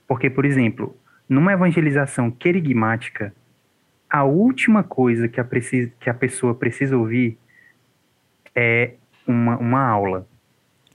[0.06, 0.96] Porque, por exemplo,
[1.28, 3.32] numa evangelização querigmática,
[4.08, 7.36] a última coisa que a, precisa, que a pessoa precisa ouvir
[8.54, 8.92] é
[9.26, 10.26] uma, uma aula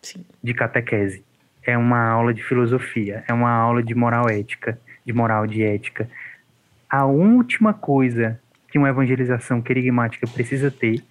[0.02, 0.26] Sim.
[0.42, 1.24] de catequese.
[1.64, 6.10] É uma aula de filosofia, é uma aula de moral ética, de moral de ética.
[6.90, 11.04] A última coisa que uma evangelização querigmática precisa ter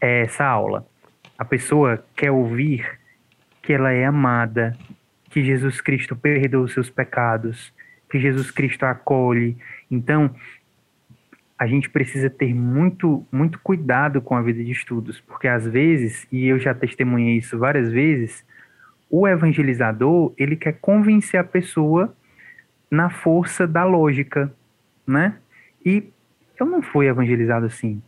[0.00, 0.86] é essa aula.
[1.38, 2.98] A pessoa quer ouvir
[3.62, 4.76] que ela é amada,
[5.30, 7.72] que Jesus Cristo perdoa os seus pecados,
[8.10, 9.56] que Jesus Cristo acolhe.
[9.90, 10.34] Então,
[11.58, 16.26] a gente precisa ter muito, muito cuidado com a vida de estudos, porque às vezes,
[16.30, 18.44] e eu já testemunhei isso várias vezes,
[19.10, 22.14] o evangelizador, ele quer convencer a pessoa
[22.90, 24.52] na força da lógica,
[25.06, 25.36] né?
[25.84, 26.04] E
[26.58, 28.02] eu não fui evangelizado assim.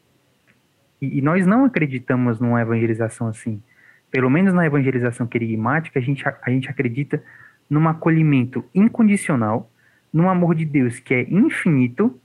[1.00, 3.62] E, e, nós não acreditamos numa evangelização assim.
[4.10, 7.22] Pelo menos na evangelização querigmática, a gente, a gente acredita
[7.68, 9.70] num acolhimento incondicional,
[10.12, 12.18] num amor de Deus que é infinito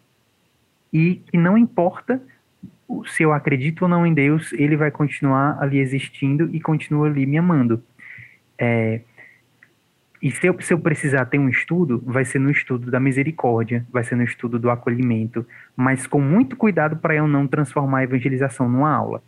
[0.91, 2.21] e que não importa
[3.07, 7.25] se eu acredito ou não em Deus, ele vai continuar ali existindo e continua ali
[7.25, 7.83] me amando.
[8.57, 9.01] É,
[10.21, 13.85] e se eu, se eu precisar ter um estudo, vai ser no estudo da misericórdia,
[13.91, 15.45] vai ser no estudo do acolhimento,
[15.75, 19.21] mas com muito cuidado para eu não transformar a evangelização numa aula.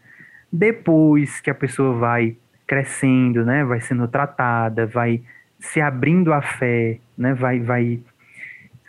[0.52, 2.38] Depois que a pessoa vai
[2.68, 5.24] crescendo, né, vai sendo tratada, vai
[5.58, 8.00] se abrindo à fé, né, vai, vai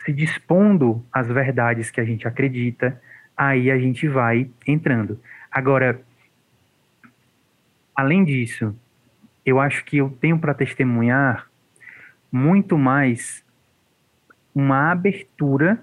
[0.03, 3.01] se dispondo às verdades que a gente acredita,
[3.35, 5.19] aí a gente vai entrando.
[5.49, 6.01] Agora,
[7.95, 8.75] além disso,
[9.45, 11.47] eu acho que eu tenho para testemunhar
[12.31, 13.43] muito mais
[14.53, 15.79] uma abertura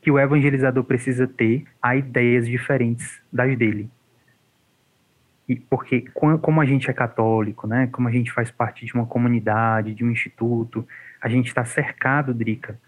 [0.00, 3.88] que o evangelizador precisa ter a ideias diferentes das dele.
[5.68, 6.04] Porque
[6.40, 10.04] como a gente é católico, né, como a gente faz parte de uma comunidade, de
[10.04, 10.86] um instituto,
[11.20, 12.78] a gente está cercado, Drica,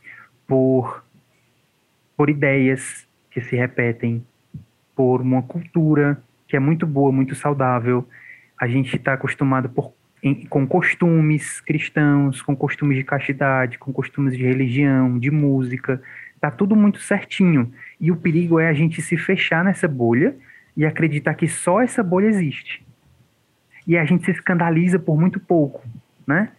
[0.46, 1.04] por
[2.16, 4.24] por ideias que se repetem,
[4.94, 8.08] por uma cultura que é muito boa, muito saudável.
[8.60, 14.36] A gente está acostumado por em, com costumes cristãos, com costumes de castidade, com costumes
[14.36, 16.00] de religião, de música.
[16.40, 17.70] Tá tudo muito certinho.
[18.00, 20.34] E o perigo é a gente se fechar nessa bolha
[20.76, 22.84] e acreditar que só essa bolha existe.
[23.86, 25.86] E a gente se escandaliza por muito pouco,
[26.26, 26.50] né?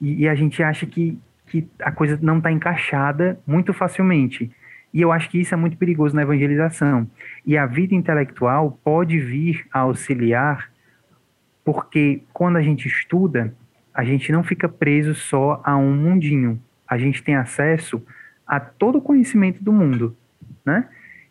[0.00, 4.50] E, e a gente acha que, que a coisa não está encaixada muito facilmente.
[4.92, 7.08] E eu acho que isso é muito perigoso na evangelização.
[7.46, 10.70] E a vida intelectual pode vir a auxiliar
[11.64, 13.54] porque quando a gente estuda,
[13.94, 16.60] a gente não fica preso só a um mundinho.
[16.88, 18.02] A gente tem acesso
[18.46, 20.16] a todo o conhecimento do mundo,
[20.64, 20.88] né?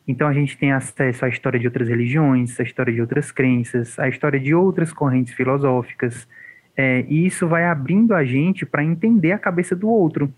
[0.10, 4.00] Então a gente tem acesso à história de outras religiões, à história de outras crenças,
[4.00, 6.28] à história de outras correntes filosóficas,
[6.76, 10.34] é, e isso vai abrindo a gente para entender a cabeça do outro.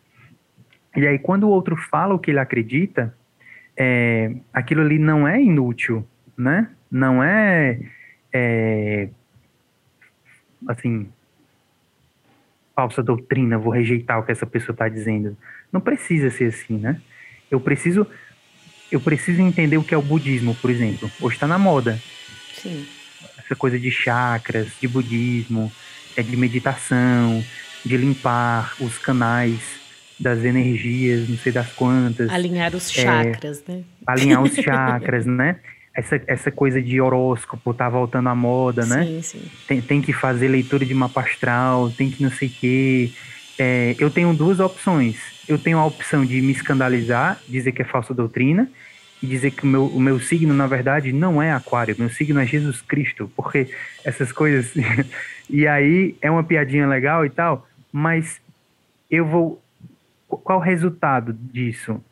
[0.93, 3.15] E aí quando o outro fala o que ele acredita,
[3.77, 6.05] é, aquilo ali não é inútil,
[6.37, 6.69] né?
[6.91, 7.79] Não é,
[8.33, 9.07] é
[10.67, 11.07] assim,
[12.75, 15.37] falsa doutrina, vou rejeitar o que essa pessoa está dizendo.
[15.71, 16.99] Não precisa ser assim, né?
[17.49, 18.05] Eu preciso,
[18.91, 21.09] eu preciso entender o que é o budismo, por exemplo.
[21.19, 22.01] Hoje está na moda.
[22.53, 22.85] Sim.
[23.37, 25.71] Essa coisa de chakras, de budismo,
[26.15, 27.43] é de meditação,
[27.85, 29.59] de limpar os canais
[30.19, 32.29] das energias, não sei das quantas.
[32.29, 33.83] Alinhar os é, chakras, é, né?
[34.05, 35.57] Alinhar os chakras, né?
[35.93, 39.03] essa, essa coisa de horóscopo tá voltando à moda, né?
[39.03, 39.41] Sim, sim.
[39.67, 43.11] Tem, tem que fazer leitura de mapa astral, tem que não sei o quê.
[43.57, 45.17] É, eu tenho duas opções.
[45.47, 48.69] Eu tenho a opção de me escandalizar, dizer que é falsa doutrina,
[49.21, 52.39] e dizer que o meu, o meu signo, na verdade, não é aquário, meu signo
[52.39, 53.69] é Jesus Cristo, porque
[54.03, 54.73] essas coisas.
[55.49, 58.41] e aí é uma piadinha legal e tal, mas
[59.09, 59.61] eu vou.
[60.27, 62.03] Qual o resultado disso?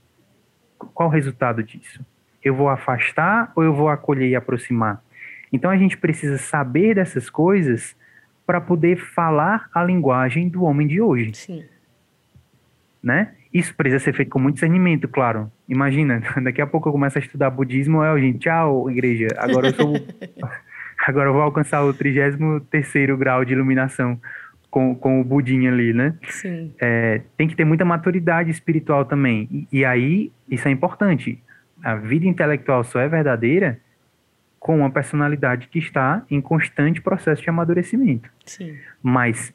[0.93, 2.05] Qual o resultado disso?
[2.43, 5.01] Eu vou afastar ou eu vou acolher e aproximar?
[5.51, 7.95] Então a gente precisa saber dessas coisas
[8.49, 11.35] para poder falar a linguagem do homem de hoje.
[11.35, 11.63] Sim.
[13.01, 13.33] Né?
[13.53, 15.51] Isso precisa ser feito com muito discernimento, claro.
[15.67, 19.27] Imagina, daqui a pouco eu começo a estudar budismo, é, gente, tchau, igreja.
[19.37, 19.93] Agora eu sou.
[21.05, 24.19] agora eu vou alcançar o 33 grau de iluminação
[24.71, 26.15] com, com o budinho ali, né?
[26.29, 26.73] Sim.
[26.81, 29.47] É, tem que ter muita maturidade espiritual também.
[29.51, 31.39] E, e aí, isso é importante
[31.83, 33.79] a vida intelectual só é verdadeira
[34.59, 38.29] com uma personalidade que está em constante processo de amadurecimento.
[38.45, 38.77] Sim.
[39.01, 39.53] Mas,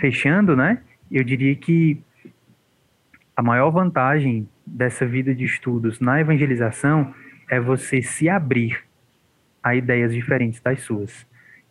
[0.00, 0.78] fechando, né,
[1.10, 2.00] eu diria que
[3.36, 7.14] a maior vantagem dessa vida de estudos na evangelização
[7.50, 8.84] é você se abrir
[9.62, 11.26] a ideias diferentes das suas.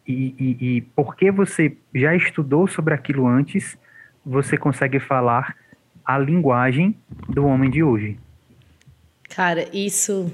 [0.08, 3.78] E, e, e porque você já estudou sobre aquilo antes,
[4.26, 5.56] você consegue falar
[6.06, 8.18] a linguagem do homem de hoje.
[9.30, 10.32] Cara, isso.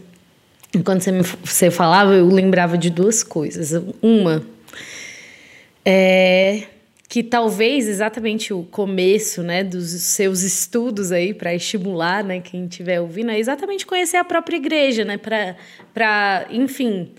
[0.83, 3.71] Quando você, me, você falava, eu lembrava de duas coisas.
[4.01, 4.43] Uma
[5.86, 6.63] é
[7.13, 12.99] que talvez exatamente o começo, né, dos seus estudos aí para estimular, né, quem estiver
[12.99, 15.55] ouvindo, é exatamente conhecer a própria igreja, né, para
[15.93, 17.12] para, enfim,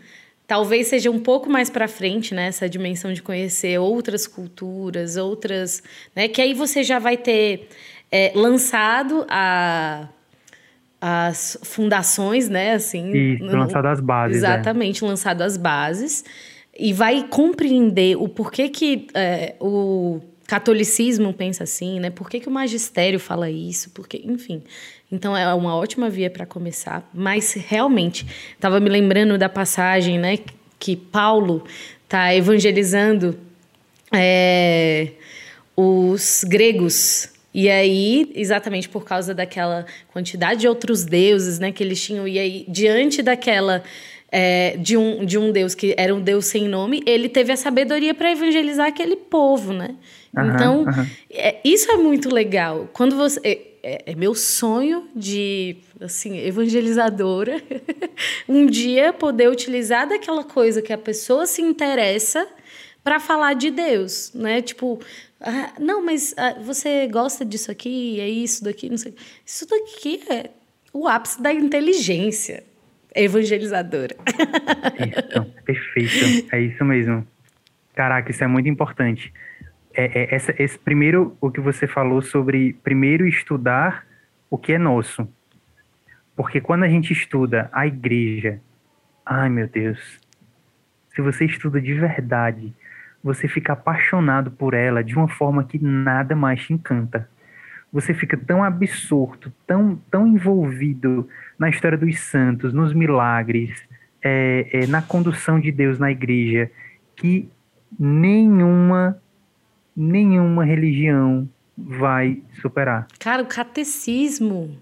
[0.49, 5.81] talvez seja um pouco mais para frente, né, essa dimensão de conhecer outras culturas, outras,
[6.17, 7.69] né, que aí você já vai ter
[8.11, 10.09] é, lançado a
[11.07, 12.73] as fundações, né?
[12.73, 14.37] Assim, Isso, lançado as bases.
[14.37, 14.39] É.
[14.39, 15.07] Exatamente, é.
[15.07, 16.25] lançado as bases.
[16.75, 22.09] E vai compreender o porquê que é, o catolicismo pensa assim, né?
[22.09, 23.91] Por que, que o magistério fala isso?
[23.91, 24.63] Porque, enfim.
[25.13, 27.07] Então é uma ótima via para começar.
[27.13, 30.39] Mas realmente, estava me lembrando da passagem, né?
[30.79, 31.65] Que Paulo
[32.05, 33.39] está evangelizando
[34.11, 35.11] é,
[35.77, 42.03] os gregos e aí, exatamente por causa daquela quantidade de outros deuses, né, que eles
[42.03, 43.83] tinham, e aí, diante daquela.
[44.37, 47.57] É, de, um, de um Deus que era um Deus sem nome, ele teve a
[47.57, 49.95] sabedoria para evangelizar aquele povo, né?
[50.37, 51.07] Uhum, então, uhum.
[51.31, 52.91] É, isso é muito legal.
[52.93, 53.39] Quando você.
[53.45, 57.63] É, é, é meu sonho de, assim, evangelizadora,
[58.49, 62.49] um dia poder utilizar daquela coisa que a pessoa se interessa
[63.05, 64.63] para falar de Deus, né?
[64.63, 64.99] Tipo,
[65.45, 69.15] ah, não, mas ah, você gosta disso aqui, é isso daqui, não sei.
[69.45, 70.51] Isso daqui é
[70.93, 72.65] o ápice da inteligência
[73.15, 74.17] evangelizadora.
[74.99, 76.49] Isso, perfeito.
[76.51, 77.27] É isso mesmo.
[77.95, 79.33] Caraca, isso é muito importante.
[79.93, 84.07] É, é, essa, esse primeiro, o que você falou sobre primeiro estudar
[84.51, 85.29] o que é nosso.
[86.35, 88.61] Porque quando a gente estuda a igreja,
[89.25, 90.19] ai meu Deus,
[91.15, 92.75] se você estuda de verdade
[93.25, 97.27] você fica apaixonado por ela de uma forma que nada mais te encanta.
[97.91, 101.27] Você fica tão absorto, tão, tão envolvido
[101.59, 103.83] na história dos santos, nos milagres,
[104.23, 106.71] é, é, na condução de Deus na igreja,
[107.17, 107.49] que
[107.99, 109.17] nenhuma,
[109.97, 113.07] nenhuma religião vai superar.
[113.19, 114.77] Cara, o catecismo.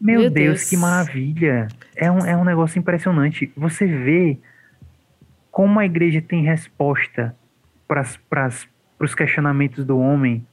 [0.00, 1.68] Meu, Meu Deus, Deus, que maravilha!
[1.94, 3.52] É um, é um negócio impressionante.
[3.56, 4.38] Você vê
[5.50, 7.34] como a igreja tem resposta
[7.86, 8.48] para
[9.00, 10.46] os questionamentos do homem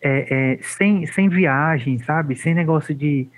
[0.00, 2.34] é, é, sem, sem viagem, sabe?
[2.34, 3.28] Sem negócio de,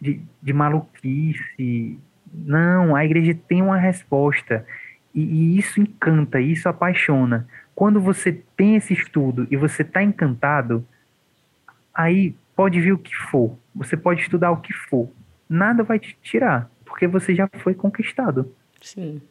[0.00, 1.98] de, de, maluquice.
[2.32, 4.66] Não, a igreja tem uma resposta.
[5.14, 7.46] E, e, isso encanta, isso apaixona.
[7.74, 10.84] Quando você tem esse estudo e você está encantado,
[11.94, 13.56] aí pode vir o que for.
[13.74, 15.08] Você pode estudar o que for.
[15.48, 18.52] Nada vai te tirar, porque você já foi conquistado.
[18.80, 19.22] Sim.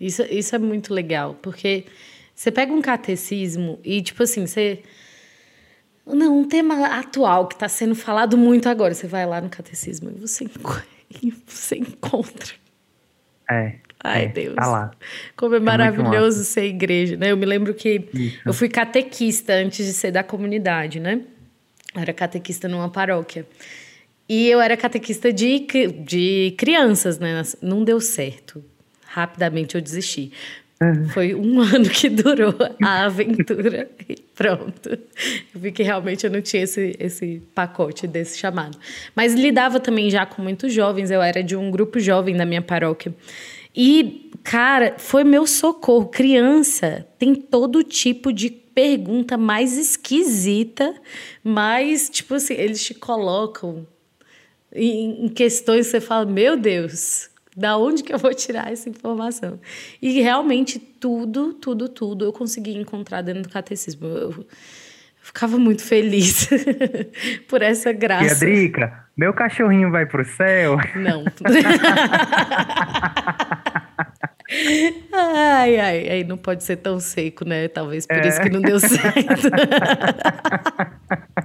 [0.00, 1.86] Isso, isso é muito legal, porque
[2.34, 4.82] você pega um catecismo e, tipo assim, você.
[6.04, 8.92] Não, um tema atual que está sendo falado muito agora.
[8.94, 10.46] Você vai lá no catecismo e você,
[11.46, 12.54] você encontra.
[13.50, 13.76] É.
[14.02, 14.56] Ai, é, Deus.
[14.56, 14.90] Tá lá.
[15.36, 17.30] Como é, é maravilhoso ser igreja, né?
[17.30, 18.40] Eu me lembro que Isso.
[18.44, 21.20] eu fui catequista antes de ser da comunidade, né?
[21.94, 23.46] Eu era catequista numa paróquia.
[24.28, 25.66] E eu era catequista de,
[26.04, 27.42] de crianças, né?
[27.60, 28.64] Não deu certo.
[29.04, 30.32] Rapidamente eu desisti.
[31.12, 34.90] Foi um ano que durou a aventura e pronto.
[34.90, 38.78] Eu vi que realmente eu não tinha esse, esse pacote desse chamado.
[39.14, 42.62] Mas lidava também já com muitos jovens, eu era de um grupo jovem da minha
[42.62, 43.14] paróquia.
[43.74, 46.06] E, cara, foi meu socorro.
[46.06, 50.94] Criança tem todo tipo de pergunta mais esquisita,
[51.42, 53.86] mais, tipo assim, eles te colocam
[54.74, 59.60] em, questões que você fala, meu Deus, da onde que eu vou tirar essa informação?
[60.00, 64.06] E realmente tudo, tudo, tudo eu consegui encontrar dentro do catecismo.
[64.06, 64.46] Eu,
[65.22, 66.48] ficava muito feliz
[67.48, 68.44] por essa graça.
[68.44, 70.76] Adrica, meu cachorrinho vai pro céu?
[70.96, 71.24] Não.
[75.12, 77.68] ai, ai, ai, não pode ser tão seco, né?
[77.68, 78.28] Talvez por é.
[78.28, 78.98] isso que não deu certo.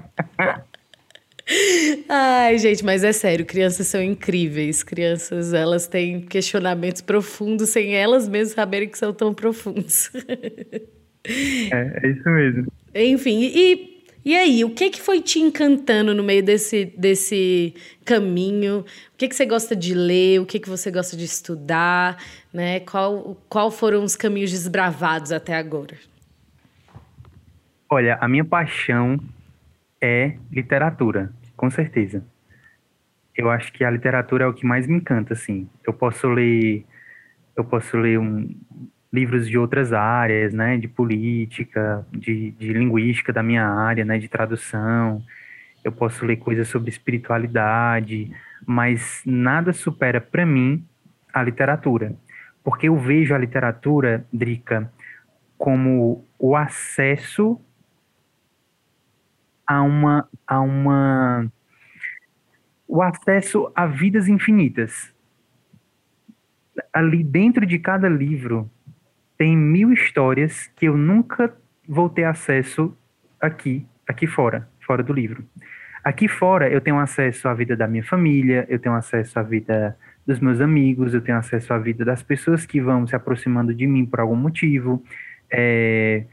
[2.10, 4.84] Ai, gente, mas é sério, crianças são incríveis.
[4.84, 10.12] Crianças, elas têm questionamentos profundos sem elas mesmas saberem que são tão profundos.
[11.30, 12.68] É, é isso mesmo.
[12.96, 17.74] Enfim, e, e aí, o que que foi te encantando no meio desse, desse
[18.04, 18.80] caminho?
[19.14, 20.40] O que que você gosta de ler?
[20.42, 22.18] O que que você gosta de estudar?
[22.54, 22.80] Né?
[22.82, 25.98] Qual, qual foram os caminhos desbravados até agora?
[27.90, 29.18] Olha, a minha paixão
[30.02, 32.26] é literatura, com certeza.
[33.36, 35.70] Eu acho que a literatura é o que mais me encanta, assim.
[35.86, 36.86] Eu posso ler,
[37.56, 38.50] eu posso ler um,
[39.12, 44.28] livros de outras áreas, né, de política, de, de linguística da minha área, né, de
[44.28, 45.24] tradução.
[45.84, 48.32] Eu posso ler coisas sobre espiritualidade,
[48.66, 50.86] mas nada supera para mim
[51.34, 52.16] a literatura,
[52.64, 54.92] porque eu vejo a literatura, Drica,
[55.58, 57.60] como o acesso
[59.68, 61.52] a uma, a uma
[62.88, 65.14] o acesso a vidas infinitas.
[66.94, 68.70] Ali dentro de cada livro
[69.38, 71.54] tem mil histórias que eu nunca
[71.88, 72.96] vou ter acesso
[73.40, 75.44] aqui, aqui fora, fora do livro.
[76.04, 79.98] Aqui fora eu tenho acesso à vida da minha família, eu tenho acesso à vida
[80.26, 83.86] dos meus amigos, eu tenho acesso à vida das pessoas que vão se aproximando de
[83.86, 85.04] mim por algum motivo.
[85.52, 86.26] É,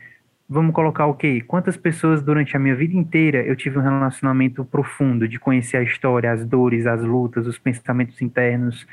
[0.49, 1.41] vamos colocar o quê?
[1.41, 5.83] Quantas pessoas durante a minha vida inteira eu tive um relacionamento profundo de conhecer a
[5.83, 8.87] história, as dores, as lutas, os pensamentos internos.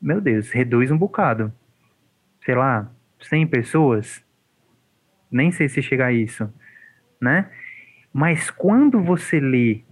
[0.00, 1.52] Meu Deus, reduz um bocado.
[2.44, 2.90] Sei lá,
[3.20, 4.24] 100 pessoas?
[5.30, 6.52] Nem sei se chega a isso,
[7.20, 7.50] né?
[8.12, 9.82] Mas quando você lê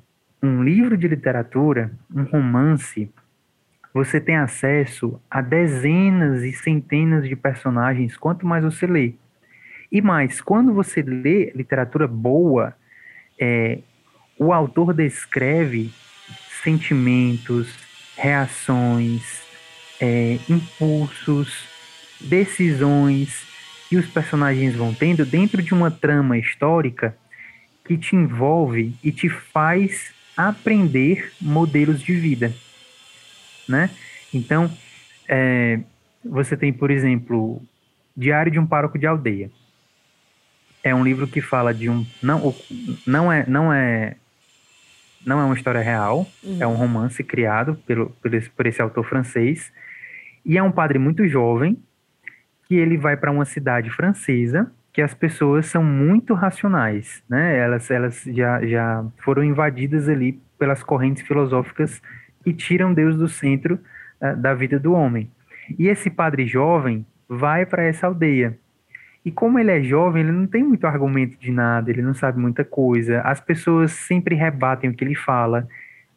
[0.43, 3.11] um livro de literatura, um romance,
[3.93, 9.15] você tem acesso a dezenas e centenas de personagens quanto mais você lê.
[9.91, 12.75] E mais, quando você lê literatura boa,
[13.41, 13.79] é,
[14.39, 15.91] o autor descreve
[16.63, 17.75] sentimentos,
[18.17, 19.43] reações,
[20.01, 21.67] é, impulsos,
[22.21, 23.47] decisões
[23.89, 27.17] que os personagens vão tendo dentro de uma trama histórica
[27.85, 32.55] que te envolve e te faz aprender modelos de vida,
[33.67, 33.91] né?
[34.33, 34.71] Então,
[35.27, 35.81] é,
[36.23, 37.63] você tem, por exemplo,
[38.15, 39.51] Diário de um Pároco de Aldeia
[40.83, 42.55] é um livro que fala de um não
[43.07, 44.17] não é não é
[45.27, 46.59] não é uma história real, uhum.
[46.61, 49.73] é um romance criado pelo, por, esse, por esse autor francês
[50.45, 51.77] e é um padre muito jovem
[52.67, 57.57] que ele vai para uma cidade francesa que as pessoas são muito racionais, né?
[57.57, 62.03] Elas elas já já foram invadidas ali pelas correntes filosóficas
[62.43, 63.79] que tiram Deus do centro
[64.21, 65.31] uh, da vida do homem.
[65.79, 68.59] E esse padre jovem vai para essa aldeia
[69.29, 72.41] e como ele é jovem, ele não tem muito argumento de nada, ele não sabe
[72.41, 73.21] muita coisa.
[73.21, 75.69] As pessoas sempre rebatem o que ele fala.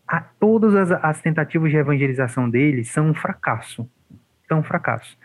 [0.07, 3.85] A, todas as, as tentativas de evangelização dele são um fracasso.
[4.47, 5.17] São um fracasso.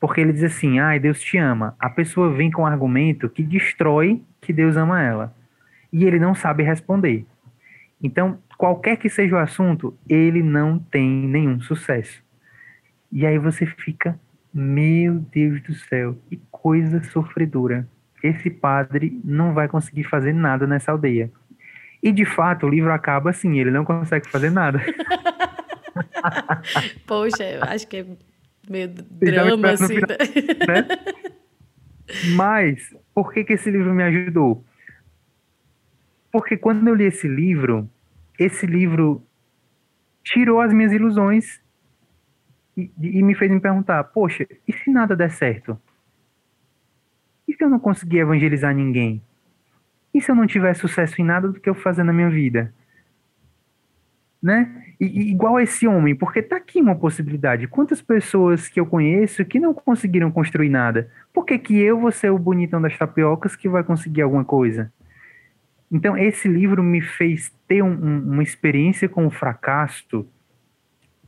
[0.00, 1.76] Porque ele diz assim: ai, Deus te ama.
[1.78, 5.34] A pessoa vem com um argumento que destrói que Deus ama ela.
[5.92, 7.26] E ele não sabe responder.
[8.02, 12.24] Então, qualquer que seja o assunto, ele não tem nenhum sucesso.
[13.12, 14.18] E aí você fica
[14.56, 17.86] meu Deus do céu, que coisa sofredora.
[18.20, 21.30] Esse padre não vai conseguir fazer nada nessa aldeia.
[22.02, 24.80] E de fato, o livro acaba assim, ele não consegue fazer nada.
[27.06, 28.06] Poxa, eu acho que é
[28.68, 29.94] meio drama, assim.
[29.94, 30.08] Final,
[30.66, 30.88] né?
[32.34, 34.64] Mas, por que, que esse livro me ajudou?
[36.32, 37.88] Porque quando eu li esse livro,
[38.36, 39.22] esse livro
[40.24, 41.60] tirou as minhas ilusões
[42.76, 45.80] e, e me fez me perguntar: poxa, e se nada der certo?
[47.56, 49.22] E se eu não conseguir evangelizar ninguém?
[50.12, 52.72] E se eu não tiver sucesso em nada do que eu fazer na minha vida?
[54.46, 54.84] né?
[55.00, 57.66] E, igual a esse homem, porque tá aqui uma possibilidade.
[57.66, 61.10] Quantas pessoas que eu conheço que não conseguiram construir nada?
[61.32, 64.92] Por que, que eu vou ser o bonitão das tapiocas que vai conseguir alguma coisa?
[65.90, 70.26] Então, esse livro me fez ter um, um, uma experiência com o fracasso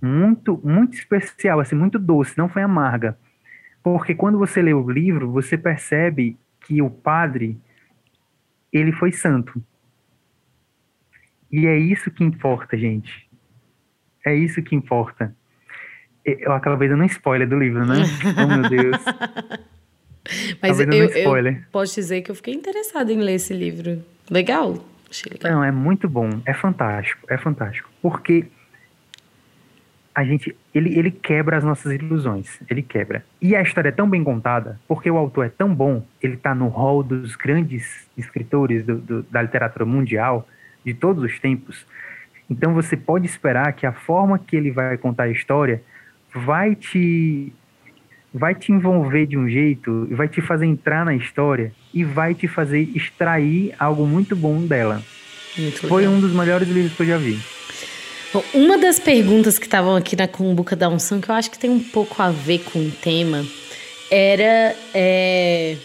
[0.01, 3.19] muito, muito especial, assim, muito doce, não foi amarga.
[3.93, 7.59] Porque quando você lê o livro, você percebe que o padre,
[8.71, 9.63] ele foi santo.
[11.51, 13.27] E é isso que importa, gente.
[14.25, 15.35] É isso que importa.
[16.23, 17.95] Eu acabei dando um spoiler do livro, né?
[18.37, 19.03] oh, meu Deus.
[20.61, 24.05] Mas eu, eu, posso dizer que eu fiquei interessada em ler esse livro.
[24.31, 24.85] Legal.
[25.31, 25.51] legal.
[25.51, 26.29] Não, é muito bom.
[26.45, 27.27] É fantástico.
[27.31, 27.89] É fantástico.
[28.03, 28.47] Porque
[30.19, 33.25] a gente ele, ele quebra as nossas ilusões, ele quebra.
[33.41, 36.57] E a história é tão bem contada, porque o autor é tão bom, ele está
[36.57, 40.49] no hall dos grandes escritores do, do, da literatura mundial
[40.85, 41.87] de todos os tempos.
[42.51, 45.81] Então você pode esperar que a forma que ele vai contar a história
[46.35, 47.53] vai te
[48.35, 52.49] vai te envolver de um jeito, vai te fazer entrar na história e vai te
[52.49, 55.01] fazer extrair algo muito bom dela.
[55.57, 57.39] Muito Foi um dos melhores livros que eu já vi.
[58.31, 61.59] Bom, uma das perguntas que estavam aqui na Cumbuca da Unção, que eu acho que
[61.59, 63.43] tem um pouco a ver com o tema,
[64.11, 65.79] era é,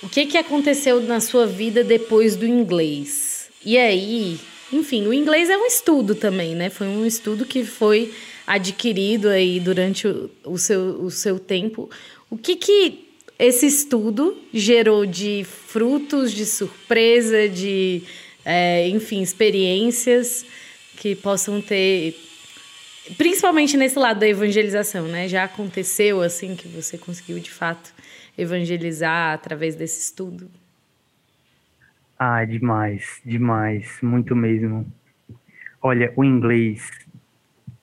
[0.00, 3.50] o que, que aconteceu na sua vida depois do inglês?
[3.64, 4.38] E aí,
[4.72, 6.70] enfim, o inglês é um estudo também, né?
[6.70, 8.14] Foi um estudo que foi
[8.46, 11.90] adquirido aí durante o, o seu, o seu tempo.
[12.30, 13.08] O que que
[13.40, 18.04] esse estudo gerou de frutos, de surpresa, de,
[18.44, 20.46] é, enfim, experiências
[20.96, 22.14] que possam ter
[23.16, 25.28] principalmente nesse lado da evangelização, né?
[25.28, 27.92] Já aconteceu assim que você conseguiu de fato
[28.36, 30.50] evangelizar através desse estudo?
[32.18, 34.86] Ah, demais, demais, muito mesmo.
[35.80, 36.88] Olha, o inglês.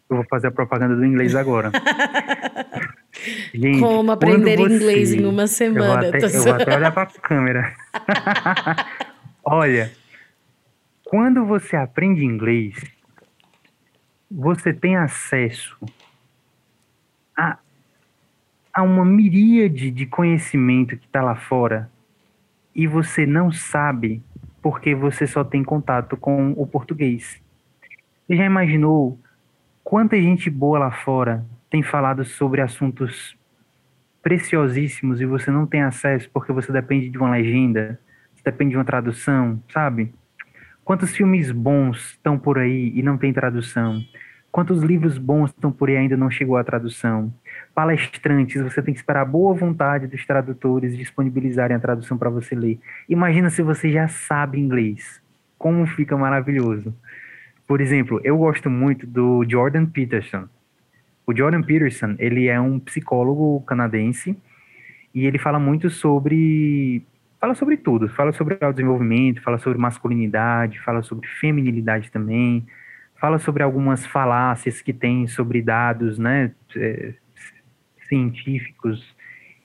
[0.10, 1.72] Eu vou fazer a propaganda do inglês agora.
[3.54, 4.76] Gente, Como aprender você...
[4.76, 6.06] inglês em uma semana.
[6.06, 7.76] Eu vou até, eu vou até olhar para a câmera.
[9.44, 9.92] Olha,
[11.04, 12.76] quando você aprende inglês,
[14.30, 15.78] você tem acesso
[17.36, 17.58] a,
[18.74, 21.90] a uma miríade de conhecimento que está lá fora
[22.76, 24.22] e você não sabe
[24.62, 27.42] porque você só tem contato com o português.
[28.28, 29.20] Você já imaginou
[29.84, 33.36] quanta gente boa lá fora tem falado sobre assuntos
[34.22, 38.00] preciosíssimos e você não tem acesso porque você depende de uma legenda,
[38.36, 40.14] você depende de uma tradução, sabe?
[40.90, 44.04] Quantos filmes bons estão por aí e não tem tradução?
[44.52, 47.32] Quantos livros bons estão por aí e ainda não chegou à tradução?
[47.76, 52.56] Palestrantes, você tem que esperar a boa vontade dos tradutores disponibilizarem a tradução para você
[52.56, 52.80] ler.
[53.08, 55.22] Imagina se você já sabe inglês.
[55.60, 56.92] Como fica maravilhoso.
[57.68, 60.50] Por exemplo, eu gosto muito do Jordan Peterson.
[61.24, 64.36] O Jordan Peterson, ele é um psicólogo canadense
[65.14, 67.06] e ele fala muito sobre
[67.40, 72.68] fala sobre tudo, fala sobre o desenvolvimento, fala sobre masculinidade, fala sobre feminilidade também,
[73.16, 77.14] fala sobre algumas falácias que tem sobre dados, né, é,
[78.08, 79.16] científicos,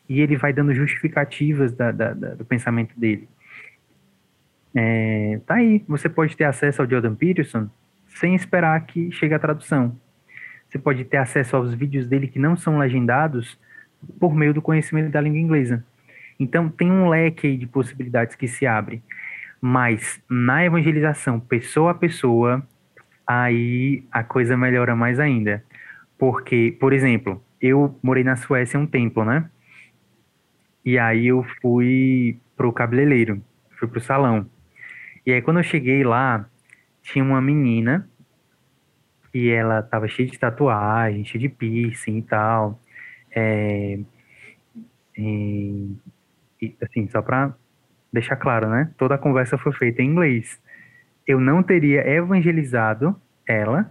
[0.08, 3.28] e ele vai dando justificativas da, da, da, do pensamento dele.
[4.74, 7.68] É, tá aí, você pode ter acesso ao Jordan Peterson
[8.06, 9.96] sem esperar que chegue a tradução.
[10.68, 13.58] Você pode ter acesso aos vídeos dele que não são legendados
[14.18, 15.84] por meio do conhecimento da língua inglesa.
[16.39, 19.03] Então, tem um leque de possibilidades que se abre.
[19.61, 22.66] Mas na evangelização, pessoa a pessoa,
[23.26, 25.64] aí a coisa melhora mais ainda.
[26.18, 29.49] Porque, por exemplo, eu morei na Suécia um tempo, né?
[30.85, 33.43] E aí eu fui pro cabeleireiro,
[33.78, 34.47] fui pro salão.
[35.24, 36.47] E aí quando eu cheguei lá,
[37.03, 38.09] tinha uma menina
[39.32, 42.80] e ela tava cheia de tatuagem, cheia de piercing e tal.
[43.35, 43.99] É,
[45.16, 45.97] e,
[46.61, 47.55] e, assim, só para
[48.12, 48.90] deixar claro, né?
[48.96, 50.61] Toda a conversa foi feita em inglês.
[51.26, 53.90] Eu não teria evangelizado ela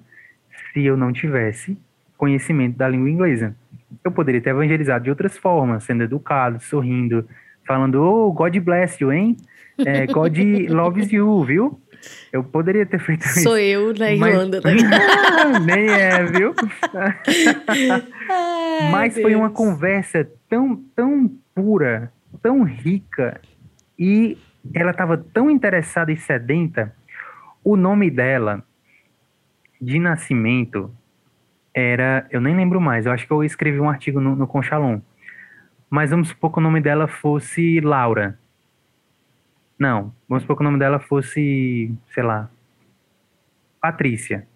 [0.71, 1.77] se eu não tivesse
[2.17, 3.55] conhecimento da língua inglesa.
[4.03, 7.27] Eu poderia ter evangelizado de outras formas, sendo educado, sorrindo,
[7.67, 9.35] falando, oh, God bless you, hein?
[9.85, 10.37] É, God
[10.69, 11.79] loves you, viu?
[12.31, 13.41] Eu poderia ter feito isso.
[13.41, 14.61] Sou eu na Irlanda.
[14.63, 14.81] Mas...
[15.65, 16.53] Nem é, viu?
[18.29, 19.23] Ai, Mas Deus.
[19.23, 22.11] foi uma conversa tão, tão pura,
[22.43, 23.41] tão rica
[23.97, 24.37] e
[24.73, 26.93] ela estava tão interessada e sedenta.
[27.63, 28.61] O nome dela,
[29.81, 30.93] de nascimento,
[31.73, 32.27] era.
[32.29, 34.99] Eu nem lembro mais, eu acho que eu escrevi um artigo no, no Conchalon.
[35.89, 38.37] Mas vamos supor que o nome dela fosse Laura.
[39.79, 42.49] Não, vamos supor que o nome dela fosse, sei lá,
[43.81, 44.47] Patrícia.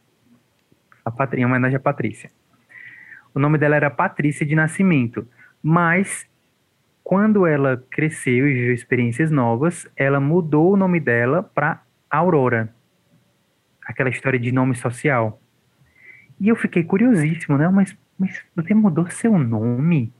[1.03, 2.29] a Patrícia, em homenagem a Patrícia.
[3.33, 5.27] O nome dela era Patrícia de Nascimento,
[5.61, 6.27] mas
[7.07, 12.75] quando ela cresceu e viveu experiências novas, ela mudou o nome dela para Aurora.
[13.81, 15.39] Aquela história de nome social.
[16.37, 17.69] E eu fiquei curiosíssimo, né?
[17.69, 20.11] Mas, mas você mudou seu nome?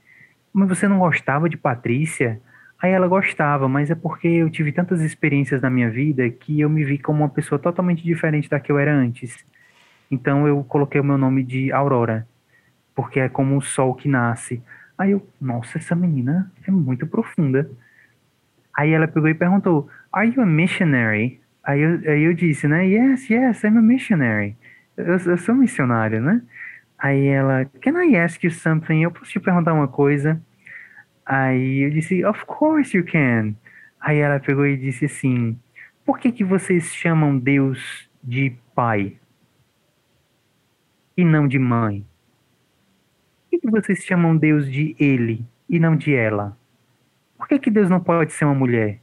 [0.54, 2.40] Mas você não gostava de Patrícia?
[2.82, 6.70] Aí ela gostava, mas é porque eu tive tantas experiências na minha vida que eu
[6.70, 9.46] me vi como uma pessoa totalmente diferente da que eu era antes.
[10.10, 12.26] Então eu coloquei o meu nome de Aurora,
[12.96, 14.64] porque é como o sol que nasce.
[14.98, 17.70] Aí eu, nossa, essa menina é muito profunda.
[18.76, 21.40] Aí ela pegou e perguntou, Are you a missionary?
[21.64, 22.88] Aí eu, aí eu disse, né?
[22.88, 24.56] Yes, yes, I'm a missionary.
[24.96, 26.42] Eu, eu sou missionário, né?
[26.98, 29.04] Aí ela, Can I ask you something?
[29.04, 30.42] Eu posso te perguntar uma coisa?
[31.26, 33.54] Aí eu disse, of course you can.
[34.00, 35.60] Aí ela pegou e disse assim,
[36.06, 39.18] por que que vocês chamam Deus de pai
[41.18, 42.06] e não de mãe?
[43.68, 46.58] Que, vocês chamam Deus de ele e não de ela?
[47.38, 48.98] Por que que Deus não pode ser uma mulher?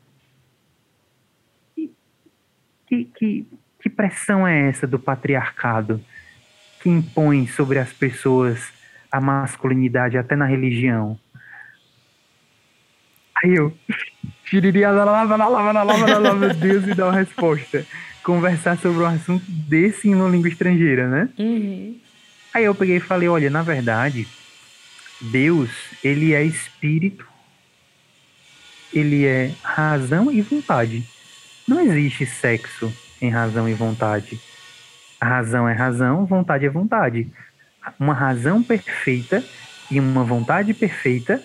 [2.86, 3.46] Que, que,
[3.78, 6.00] que pressão é essa do patriarcado
[6.80, 8.72] que impõe sobre as pessoas
[9.12, 11.18] a masculinidade até na religião?
[13.44, 13.76] Aí eu,
[14.46, 17.86] xiriria, meu Deus, e dá uma resposta.
[18.22, 21.28] Conversar sobre um assunto desse em uma língua estrangeira, né?
[21.38, 22.00] Uhum.
[22.54, 24.26] Aí eu peguei e falei, olha, na verdade,
[25.20, 25.70] Deus,
[26.02, 27.26] ele é espírito,
[28.92, 31.04] ele é razão e vontade.
[31.66, 34.40] Não existe sexo em razão e vontade.
[35.20, 37.32] A razão é razão, vontade é vontade.
[37.98, 39.44] Uma razão perfeita
[39.90, 41.42] e uma vontade perfeita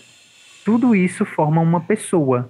[0.70, 2.48] tudo isso forma uma pessoa.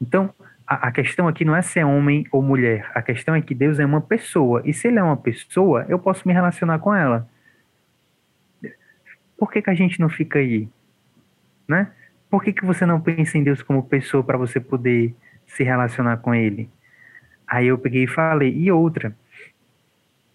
[0.00, 0.32] Então,
[0.64, 2.88] a, a, questão aqui não é se é homem ou mulher.
[2.94, 4.62] A questão é que Deus é uma pessoa.
[4.64, 7.28] E se ele é uma pessoa, eu posso me relacionar com ela.
[9.36, 10.68] Por que, que a gente não fica aí?
[11.68, 11.90] Né?
[12.30, 15.14] Por que, que você não pensa em Deus como pessoa para você poder
[15.46, 16.70] se relacionar com ele?
[17.46, 18.52] Aí eu peguei e falei.
[18.52, 19.16] E outra,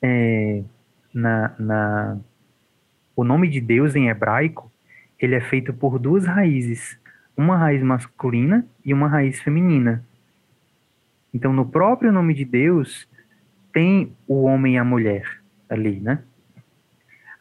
[0.01, 0.63] é,
[1.13, 2.17] na, na,
[3.15, 4.71] o nome de Deus em hebraico
[5.21, 6.99] ele é feito por duas raízes,
[7.37, 10.03] uma raiz masculina e uma raiz feminina.
[11.31, 13.07] Então, no próprio nome de Deus,
[13.71, 15.39] tem o homem e a mulher
[15.69, 16.23] ali, né?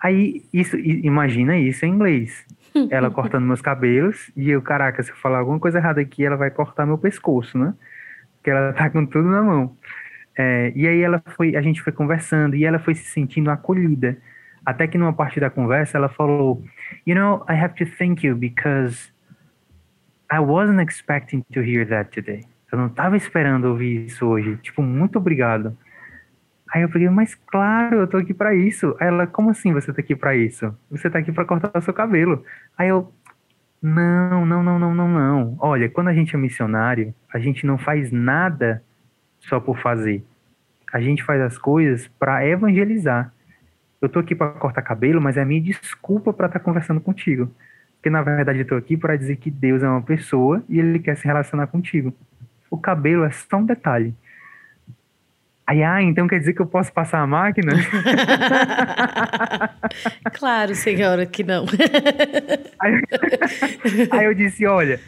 [0.03, 2.47] Aí, isso, imagina isso em inglês.
[2.91, 6.37] Ela cortando meus cabelos e eu, caraca, se eu falar alguma coisa errada aqui, ela
[6.37, 7.75] vai cortar meu pescoço, né?
[8.37, 9.77] Porque ela tá com tudo na mão.
[10.39, 14.17] É, e aí ela foi, a gente foi conversando e ela foi se sentindo acolhida.
[14.65, 16.65] Até que numa parte da conversa ela falou:
[17.07, 19.13] You know, I have to thank you because
[20.31, 22.45] I wasn't expecting to hear that today.
[22.71, 24.57] Eu não estava esperando ouvir isso hoje.
[24.59, 25.77] Tipo, muito obrigado.
[26.73, 28.97] Aí eu falei, mas claro, eu tô aqui para isso.
[29.01, 30.75] Aí ela, como assim você tá aqui para isso?
[30.91, 32.45] Você tá aqui para cortar o seu cabelo.
[32.79, 33.12] Aí eu,
[33.83, 35.57] não, não, não, não, não, não.
[35.59, 38.83] Olha, quando a gente é missionário, a gente não faz nada
[39.41, 40.25] só por fazer.
[40.93, 43.33] A gente faz as coisas para evangelizar
[44.01, 47.01] eu tô aqui para cortar cabelo, mas é a minha desculpa para estar tá conversando
[47.01, 47.55] contigo.
[47.97, 50.99] Porque na verdade eu tô aqui para dizer que Deus é uma pessoa e ele
[50.99, 52.14] quer se relacionar contigo.
[52.71, 54.14] O cabelo é só um detalhe.
[55.71, 57.71] Aí, ah, então quer dizer que eu posso passar a máquina?
[60.35, 61.64] claro, senhora, que não.
[62.83, 63.01] aí,
[64.11, 64.99] aí eu disse, olha,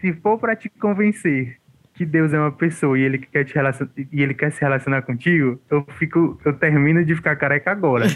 [0.00, 1.58] se for para te convencer
[1.92, 3.88] que Deus é uma pessoa e ele quer te relacion...
[4.10, 8.06] e ele quer se relacionar contigo, eu fico, eu termino de ficar careca agora.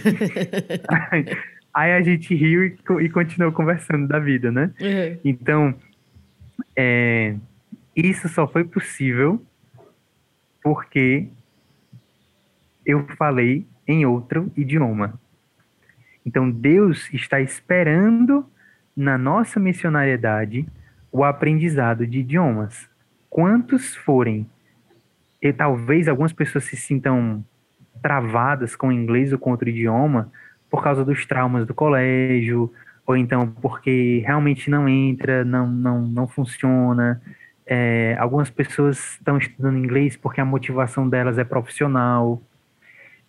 [1.12, 1.26] aí,
[1.74, 4.70] aí, a gente riu e, e continuou conversando da vida, né?
[4.80, 5.18] Uhum.
[5.22, 5.74] Então,
[6.74, 7.34] é,
[7.94, 9.44] isso só foi possível
[10.62, 11.28] porque
[12.84, 15.18] eu falei em outro idioma.
[16.24, 18.46] Então, Deus está esperando
[18.96, 20.66] na nossa missionariedade
[21.10, 22.88] o aprendizado de idiomas
[23.30, 24.46] quantos forem,
[25.40, 27.42] e talvez algumas pessoas se sintam
[28.02, 30.30] travadas com o inglês ou com outro idioma
[30.68, 32.72] por causa dos traumas do colégio,
[33.06, 37.22] ou então porque realmente não entra, não, não, não funciona.
[37.66, 42.42] É, algumas pessoas estão estudando inglês porque a motivação delas é profissional,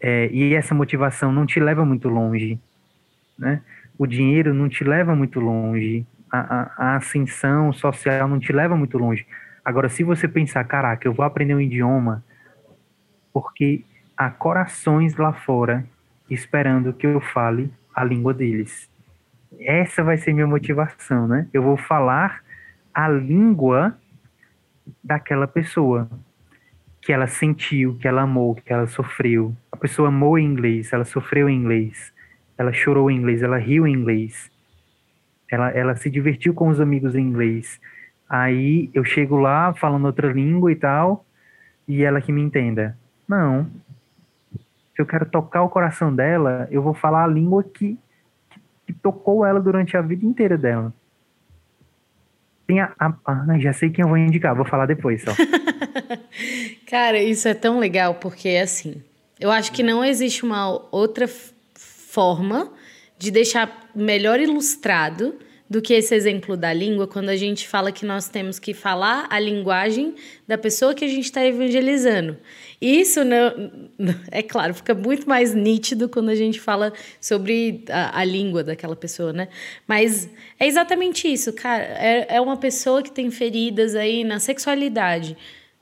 [0.02, 2.60] é, e essa motivação não te leva muito longe,
[3.38, 3.62] né?
[3.98, 8.76] O dinheiro não te leva muito longe, a, a, a ascensão social não te leva
[8.76, 9.28] muito longe.
[9.64, 12.24] Agora, se você pensar, caraca, eu vou aprender um idioma
[13.32, 13.86] porque
[14.18, 15.86] há corações lá fora
[16.30, 18.90] esperando que eu fale a língua deles.
[19.60, 21.48] Essa vai ser minha motivação, né?
[21.54, 22.42] Eu vou falar
[22.94, 23.96] a língua
[25.04, 26.10] daquela pessoa
[27.02, 31.50] que ela sentiu, que ela amou, que ela sofreu, pessoa amou em inglês, ela sofreu
[31.50, 32.14] em inglês,
[32.56, 34.52] ela chorou em inglês, ela riu em inglês,
[35.50, 37.82] ela, ela se divertiu com os amigos em inglês.
[38.30, 41.26] Aí eu chego lá falando outra língua e tal,
[41.88, 42.96] e ela que me entenda.
[43.28, 43.68] Não.
[44.96, 47.98] Se eu quero tocar o coração dela, eu vou falar a língua que,
[48.86, 50.94] que tocou ela durante a vida inteira dela.
[52.72, 55.32] Tem a, a, a, já sei quem eu vou indicar, vou falar depois só.
[56.88, 59.04] Cara, isso é tão legal porque assim,
[59.38, 61.28] eu acho que não existe uma outra
[61.76, 62.72] forma
[63.20, 65.36] de deixar melhor ilustrado
[65.72, 69.26] do que esse exemplo da língua, quando a gente fala que nós temos que falar
[69.30, 70.16] a linguagem
[70.46, 72.36] da pessoa que a gente está evangelizando.
[72.82, 73.72] Isso, não,
[74.30, 76.92] é claro, fica muito mais nítido quando a gente fala
[77.22, 79.48] sobre a, a língua daquela pessoa, né?
[79.88, 81.84] Mas é exatamente isso, cara.
[81.84, 85.38] É, é uma pessoa que tem feridas aí na sexualidade.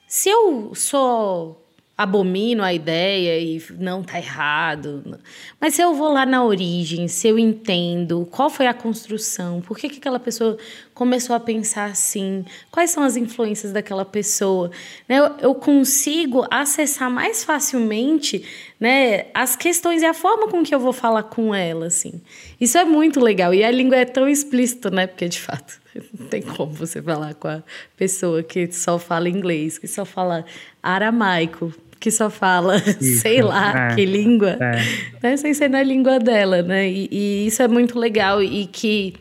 [0.08, 1.68] Se eu sou
[2.00, 5.20] abomino a ideia e não tá errado.
[5.60, 9.78] Mas se eu vou lá na origem, se eu entendo qual foi a construção, por
[9.78, 10.58] que, que aquela pessoa
[10.94, 14.72] começou a pensar assim, quais são as influências daquela pessoa,
[15.10, 15.20] né?
[15.20, 18.46] eu, eu consigo acessar mais facilmente
[18.80, 22.22] né, as questões e a forma com que eu vou falar com ela, assim.
[22.62, 23.54] Isso é muito legal.
[23.54, 25.06] E a língua é tão explícita, né?
[25.06, 25.82] Porque, de fato,
[26.18, 27.62] não tem como você falar com a
[27.98, 30.46] pessoa que só fala inglês, que só fala
[30.82, 34.82] aramaico que só fala, isso, sei lá, é, que língua, é.
[35.22, 35.38] né?
[35.38, 36.90] sem ser na língua dela, né?
[36.90, 39.14] E, e, isso é muito legal e que,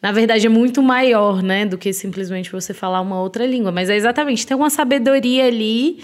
[0.00, 1.66] na verdade, é muito maior, né?
[1.66, 3.70] Do que simplesmente você falar uma outra língua.
[3.70, 6.02] Mas é exatamente, tem uma sabedoria ali,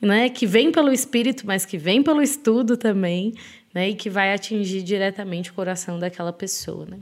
[0.00, 0.28] né?
[0.28, 3.32] Que vem pelo espírito, mas que vem pelo estudo também,
[3.74, 3.88] né?
[3.90, 6.98] E que vai atingir diretamente o coração daquela pessoa, né?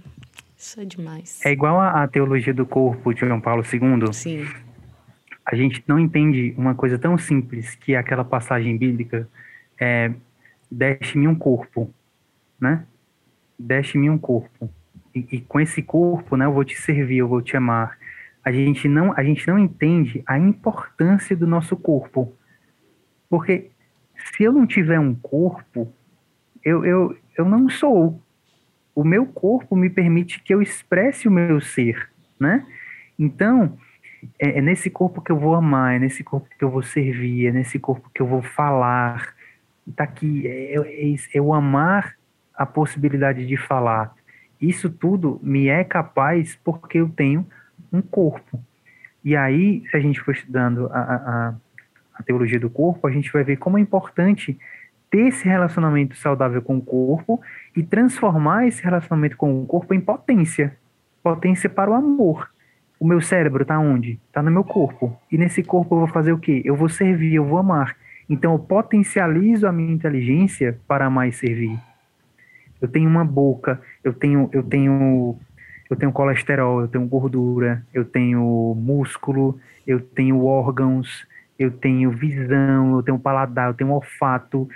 [0.56, 1.40] Isso é demais.
[1.44, 4.14] É igual a, a teologia do corpo de João Paulo II.
[4.14, 4.46] Sim
[5.44, 9.28] a gente não entende uma coisa tão simples que é aquela passagem bíblica
[9.78, 10.12] é,
[10.70, 11.92] deixe-me um corpo,
[12.58, 12.84] né?
[13.58, 14.70] Deixe-me um corpo.
[15.14, 17.98] E, e, com esse corpo, né, eu vou te servir, eu vou te amar.
[18.44, 22.32] A gente não, a gente não entende a importância do nosso corpo.
[23.28, 23.70] Porque
[24.16, 25.92] se eu não tiver um corpo,
[26.64, 28.20] eu, eu, eu não sou.
[28.94, 32.66] O meu corpo me permite que eu expresse o meu ser, né?
[33.18, 33.78] Então,
[34.38, 37.46] é, é, nesse corpo que eu vou amar, é nesse corpo que eu vou servir,
[37.46, 39.34] é nesse corpo que eu vou falar.
[39.96, 42.16] Tá aqui, é, é, é, é o amar
[42.54, 44.14] a possibilidade de falar.
[44.60, 47.46] Isso tudo me é capaz porque eu tenho
[47.92, 48.60] um corpo.
[49.24, 51.54] E aí, se a gente for estudando a, a,
[52.14, 54.58] a teologia do corpo, a gente vai ver como é importante
[55.10, 57.40] ter esse relacionamento saudável com o corpo
[57.76, 60.76] e transformar esse relacionamento com o corpo em potência
[61.24, 62.50] potência para o amor.
[63.04, 64.18] O meu cérebro está onde?
[64.28, 65.14] Está no meu corpo.
[65.30, 66.62] E nesse corpo eu vou fazer o quê?
[66.64, 67.94] Eu vou servir, eu vou amar.
[68.30, 71.78] Então eu potencializo a minha inteligência para mais servir.
[72.80, 75.36] Eu tenho uma boca, eu tenho, eu tenho,
[75.90, 81.26] eu tenho colesterol, eu tenho gordura, eu tenho músculo, eu tenho órgãos,
[81.58, 84.66] eu tenho visão, eu tenho paladar, eu tenho olfato.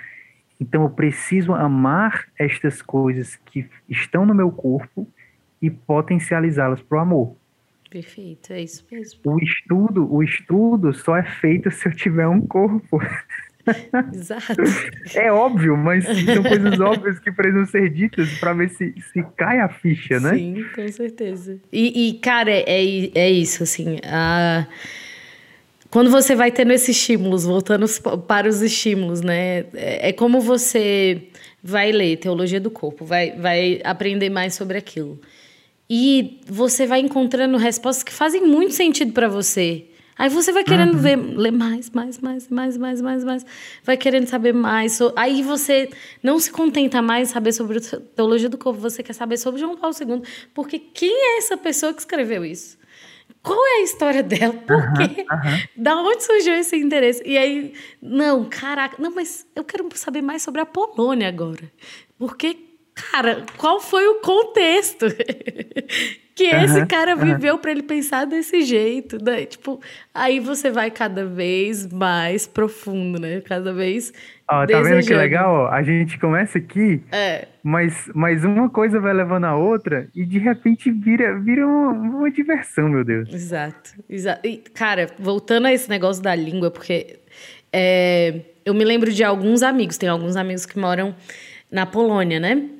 [0.61, 5.07] Então eu preciso amar estas coisas que estão no meu corpo
[5.59, 7.38] e potencializá-las para o amor.
[7.89, 9.19] Perfeito, é isso mesmo.
[9.25, 12.99] O estudo, o estudo só é feito se eu tiver um corpo.
[14.13, 14.61] Exato.
[15.13, 19.59] É óbvio, mas são coisas óbvias que precisam ser ditas para ver se, se cai
[19.59, 20.35] a ficha, né?
[20.35, 21.59] Sim, com certeza.
[21.71, 23.99] E, e cara, é, é isso, assim.
[24.03, 24.67] A...
[25.89, 27.85] Quando você vai tendo esses estímulos, voltando
[28.27, 29.65] para os estímulos, né?
[29.73, 31.23] É, é como você
[31.63, 35.19] vai ler Teologia do Corpo, vai, vai aprender mais sobre aquilo.
[35.89, 39.85] E você vai encontrando respostas que fazem muito sentido para você.
[40.19, 40.99] Aí você vai querendo uhum.
[40.99, 43.45] ver, ler mais, mais, mais, mais, mais, mais, mais.
[43.85, 44.99] Vai querendo saber mais.
[45.15, 45.89] Aí você
[46.21, 47.81] não se contenta mais saber sobre a
[48.17, 50.21] teologia do corpo, você quer saber sobre João Paulo II.
[50.53, 52.77] Porque quem é essa pessoa que escreveu isso?
[53.41, 54.53] Qual é a história dela?
[54.53, 55.25] Por quê?
[55.31, 57.23] Uhum, Da onde surgiu esse interesse?
[57.25, 61.71] E aí, não, caraca, não, mas eu quero saber mais sobre a Polônia agora.
[62.17, 62.68] Porque
[63.11, 65.05] Cara, qual foi o contexto
[66.39, 69.45] que esse cara viveu para ele pensar desse jeito, né?
[69.45, 69.81] Tipo,
[70.13, 73.41] aí você vai cada vez mais profundo, né?
[73.41, 74.13] Cada vez.
[74.49, 75.67] Ó, tá vendo que legal?
[75.67, 77.45] A gente começa aqui, é.
[77.61, 82.31] mas, mas uma coisa vai levando a outra e de repente vira, vira uma, uma
[82.31, 83.31] diversão, meu Deus.
[83.31, 84.47] Exato, exato.
[84.47, 87.19] E, cara, voltando a esse negócio da língua, porque
[87.71, 91.13] é, eu me lembro de alguns amigos, tem alguns amigos que moram
[91.69, 92.78] na Polônia, né?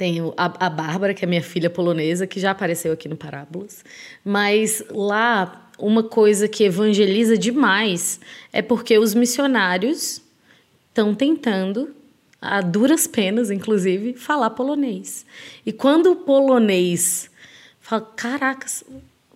[0.00, 3.84] Tenho a, a Bárbara, que é minha filha polonesa, que já apareceu aqui no Parábolas.
[4.24, 8.18] Mas lá, uma coisa que evangeliza demais
[8.50, 10.22] é porque os missionários
[10.88, 11.94] estão tentando
[12.40, 15.26] a duras penas, inclusive, falar polonês.
[15.66, 17.30] E quando o polonês
[17.78, 18.82] fala, caracas,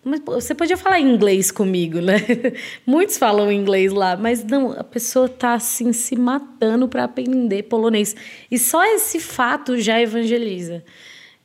[0.05, 2.17] mas você podia falar inglês comigo, né?
[2.87, 8.15] Muitos falam inglês lá, mas não, a pessoa tá assim se matando para aprender polonês.
[8.51, 10.85] E só esse fato já evangeliza.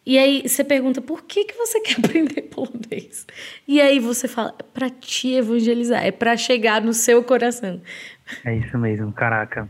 [0.05, 3.25] E aí você pergunta, por que, que você quer aprender polonês?
[3.67, 7.81] E aí você fala, é para te evangelizar, é para chegar no seu coração.
[8.43, 9.69] É isso mesmo, caraca.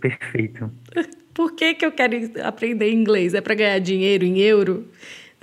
[0.00, 0.70] Perfeito.
[1.32, 3.32] Por que, que eu quero aprender inglês?
[3.32, 4.86] É para ganhar dinheiro em euro?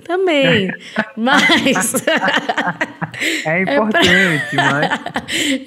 [0.04, 0.70] Também,
[1.16, 1.94] mas.
[3.46, 4.72] é importante, é pra...
[4.72, 5.00] mas.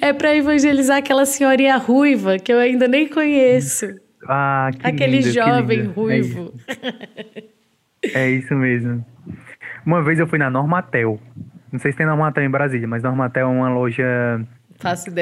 [0.00, 3.86] É para evangelizar aquela senhorinha ruiva que eu ainda nem conheço.
[4.28, 5.92] Ah, que Aquele lindo, jovem lindo.
[5.92, 6.54] ruivo.
[8.02, 9.04] É, é isso mesmo.
[9.84, 11.20] Uma vez eu fui na Normatel.
[11.70, 14.40] Não sei se tem Normatel em Brasília, mas Normatel é uma loja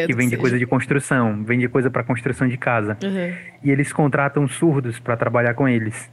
[0.06, 2.96] que vende coisa de construção, vende coisa para construção de casa.
[3.02, 3.34] Uhum.
[3.62, 6.10] E eles contratam surdos para trabalhar com eles.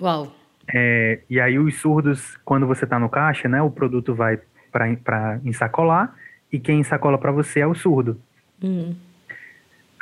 [0.00, 0.34] Uau.
[0.72, 4.38] É, e aí os surdos, quando você está no caixa, né, o produto vai
[4.70, 6.14] para ensacolar
[6.52, 8.20] e quem ensacola para você é o surdo.
[8.62, 8.94] Uhum.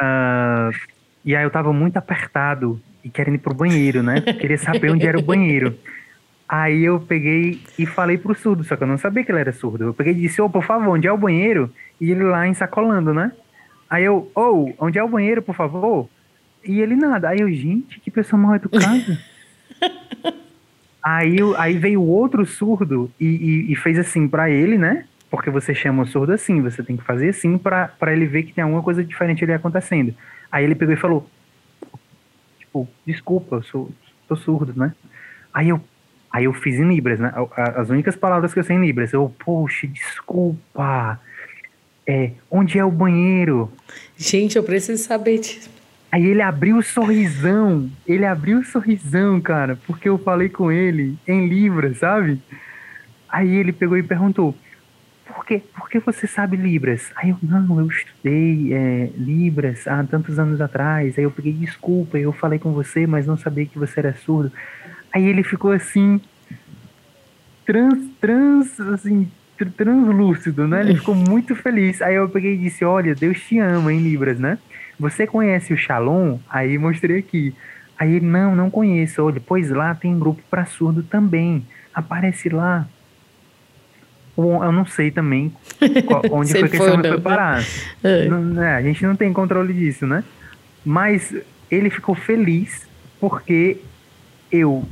[0.01, 0.71] Uh,
[1.25, 4.21] e aí eu estava muito apertado e querendo ir pro banheiro, né?
[4.41, 5.77] Queria saber onde era o banheiro.
[6.49, 9.53] Aí eu peguei e falei pro surdo, só que eu não sabia que ele era
[9.53, 9.85] surdo.
[9.85, 11.73] Eu peguei e disse, ô, oh, por favor, onde é o banheiro?
[12.01, 13.33] E ele lá ensacolando, né?
[13.91, 16.09] Aí eu, ô, oh, onde é o banheiro, por favor?
[16.65, 17.31] E ele nada.
[17.31, 19.19] Aí eu, gente, que pessoa mal educada.
[21.07, 25.05] aí, aí veio outro surdo e, e, e fez assim para ele, né?
[25.31, 28.53] Porque você chama o surdo assim, você tem que fazer assim para ele ver que
[28.53, 30.13] tem alguma coisa diferente ali acontecendo.
[30.51, 31.31] Aí ele pegou e falou,
[32.59, 33.91] tipo, desculpa, eu sou,
[34.27, 34.93] sou surdo, né?
[35.55, 35.81] Aí eu,
[36.33, 37.33] aí eu fiz em Libras, né?
[37.57, 39.13] As únicas palavras que eu sei em Libras.
[39.13, 41.21] Eu, poxa, desculpa.
[42.05, 43.73] É, onde é o banheiro?
[44.17, 45.76] Gente, eu preciso saber disso.
[46.11, 47.91] Aí ele abriu o sorrisão.
[48.07, 52.41] Ele abriu o sorrisão, cara, porque eu falei com ele em Libras, sabe?
[53.29, 54.55] Aí ele pegou e perguntou:
[55.27, 57.11] por que, por que você sabe Libras?
[57.17, 61.19] Aí eu, não, eu estudei é, Libras há tantos anos atrás.
[61.19, 64.53] Aí eu peguei desculpa, eu falei com você, mas não sabia que você era surdo.
[65.13, 66.21] Aí ele ficou assim,
[67.67, 69.31] trans, trans, assim,
[69.77, 70.81] translúcido, né?
[70.81, 72.01] Ele ficou muito feliz.
[72.01, 74.59] Aí eu peguei e disse: Olha, Deus te ama em Libras, né?
[74.99, 76.39] Você conhece o Shalom?
[76.49, 77.55] Aí mostrei aqui.
[77.99, 79.23] Aí ele: Não, não conheço.
[79.23, 81.67] Olha, pois lá tem grupo para surdo também.
[81.95, 82.87] Aparece lá.
[84.37, 85.51] Eu não sei também
[86.05, 87.65] qual, onde foi que esse homem foi parar.
[88.05, 88.29] É.
[88.29, 90.23] Não, né, a gente não tem controle disso, né?
[90.85, 91.35] Mas
[91.71, 92.87] ele ficou feliz
[93.19, 93.79] porque
[94.53, 94.87] eu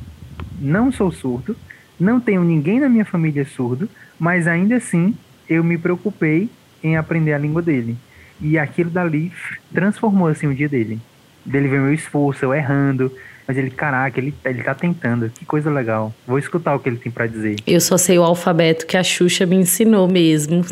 [0.58, 1.54] não sou surdo,
[2.00, 3.88] não tenho ninguém na minha família surdo,
[4.18, 5.14] mas ainda assim
[5.48, 6.48] eu me preocupei
[6.82, 7.96] em aprender a língua dele.
[8.40, 9.32] E aquilo dali
[9.72, 11.00] transformou assim o dia dele.
[11.44, 13.12] Dele ver meu esforço, eu errando,
[13.46, 15.28] mas ele, caraca, ele, ele tá tentando.
[15.28, 16.14] Que coisa legal.
[16.26, 17.56] Vou escutar o que ele tem para dizer.
[17.66, 20.62] Eu só sei o alfabeto que a Xuxa me ensinou mesmo.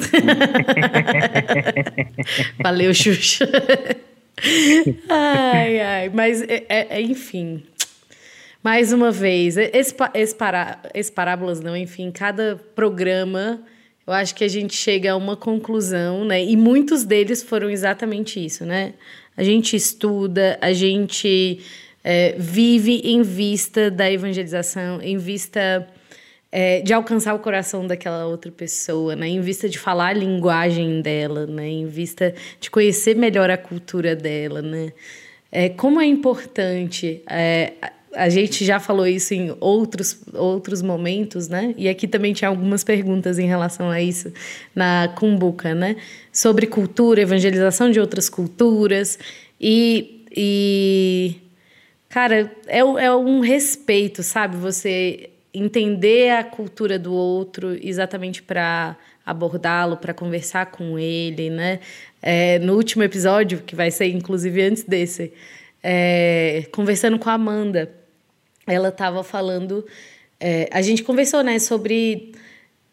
[2.62, 3.46] Valeu, Xuxa.
[5.08, 6.10] ai, ai.
[6.12, 7.62] Mas, é, é, é, enfim.
[8.62, 13.60] Mais uma vez, esse, esse, para, esse parábolas não, enfim, cada programa
[14.06, 16.44] eu acho que a gente chega a uma conclusão, né?
[16.44, 18.94] E muitos deles foram exatamente isso, né?
[19.36, 21.60] A gente estuda, a gente
[22.04, 25.88] é, vive em vista da evangelização, em vista
[26.50, 29.26] é, de alcançar o coração daquela outra pessoa, né?
[29.28, 31.66] em vista de falar a linguagem dela, né?
[31.66, 34.60] em vista de conhecer melhor a cultura dela.
[34.60, 34.92] Né?
[35.50, 37.22] É, como é importante.
[37.26, 37.72] É,
[38.14, 41.74] a gente já falou isso em outros, outros momentos, né?
[41.76, 44.32] E aqui também tinha algumas perguntas em relação a isso
[44.74, 45.96] na Cumbuca, né?
[46.32, 49.18] Sobre cultura, evangelização de outras culturas.
[49.60, 51.36] E, e
[52.12, 54.54] Cara, é, é um respeito, sabe?
[54.58, 61.80] Você entender a cultura do outro exatamente para abordá-lo, para conversar com ele, né?
[62.20, 65.32] É, no último episódio, que vai ser inclusive antes desse,
[65.82, 67.90] é, conversando com a Amanda,
[68.66, 69.84] ela estava falando.
[70.38, 72.32] É, a gente conversou, né, sobre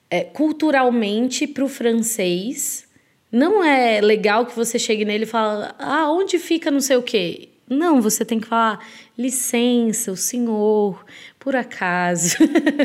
[0.10, 2.88] é, culturalmente para o francês.
[3.32, 7.04] Não é legal que você chegue nele e fale, ah, onde fica não sei o
[7.04, 7.50] quê?
[7.70, 8.84] Não, você tem que falar,
[9.16, 11.06] licença, o senhor,
[11.38, 12.38] por acaso,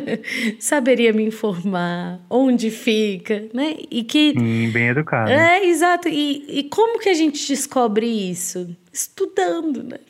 [0.61, 3.77] saberia me informar onde fica, né?
[3.91, 4.35] E que...
[4.39, 5.31] Sim, bem educado.
[5.31, 6.07] É, exato.
[6.09, 8.77] E, e como que a gente descobre isso?
[8.93, 10.01] Estudando, né?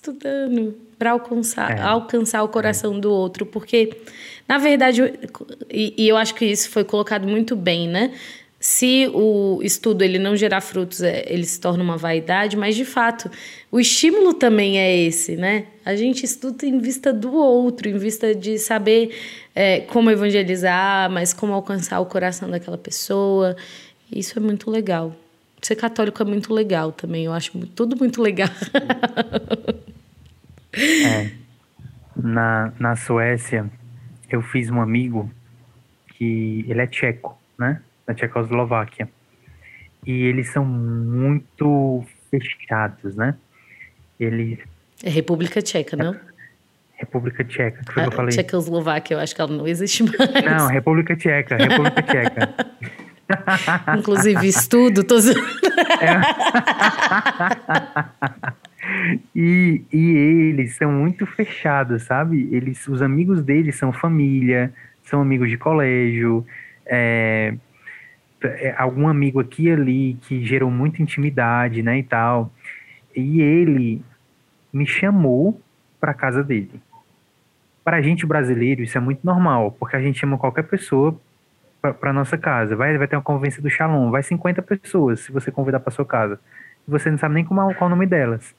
[0.00, 1.80] Estudando para alcançar, é.
[1.80, 3.00] alcançar o coração é.
[3.00, 3.96] do outro, porque,
[4.48, 5.02] na verdade,
[5.68, 8.12] e, e eu acho que isso foi colocado muito bem, né?
[8.60, 12.84] se o estudo ele não gerar frutos, é, ele se torna uma vaidade, mas de
[12.84, 13.30] fato,
[13.70, 15.66] o estímulo também é esse, né?
[15.84, 19.14] A gente estuda em vista do outro, em vista de saber
[19.54, 23.56] é, como evangelizar, mas como alcançar o coração daquela pessoa.
[24.10, 25.14] Isso é muito legal.
[25.62, 28.48] Ser católico é muito legal também, eu acho tudo muito legal.
[30.74, 31.30] é.
[32.16, 33.70] Na, na Suécia,
[34.30, 35.30] eu fiz um amigo
[36.14, 37.80] que ele é tcheco, né?
[38.08, 39.08] na Tchecoslováquia.
[40.06, 43.34] E eles são muito fechados, né?
[44.18, 44.58] Eles...
[45.04, 46.16] É República Tcheca, não?
[46.94, 48.34] República Tcheca, que foi que eu falei.
[48.34, 50.18] Tchecoslováquia, eu acho que ela não existe mais.
[50.44, 52.48] Não, República Tcheca, República Tcheca.
[53.98, 55.16] Inclusive, estudo, tô...
[55.18, 56.20] é.
[59.34, 62.48] e, e eles são muito fechados, sabe?
[62.52, 64.72] Eles, os amigos deles são família,
[65.02, 66.46] são amigos de colégio,
[66.86, 67.54] é,
[68.42, 72.52] é, algum amigo aqui e ali que gerou muita intimidade, né, e tal.
[73.14, 74.02] E ele
[74.72, 75.60] me chamou
[76.00, 76.80] para casa dele.
[77.84, 81.18] Para a gente brasileiro isso é muito normal, porque a gente chama qualquer pessoa
[81.80, 82.74] para nossa casa.
[82.76, 86.04] Vai, vai ter uma convivência do Shalom, vai 50 pessoas se você convidar para sua
[86.04, 86.40] casa.
[86.86, 88.54] Você não sabe nem como, qual o nome delas.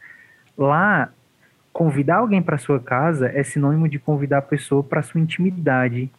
[0.57, 1.09] Lá,
[1.73, 6.11] convidar alguém para sua casa é sinônimo de convidar a pessoa para sua intimidade,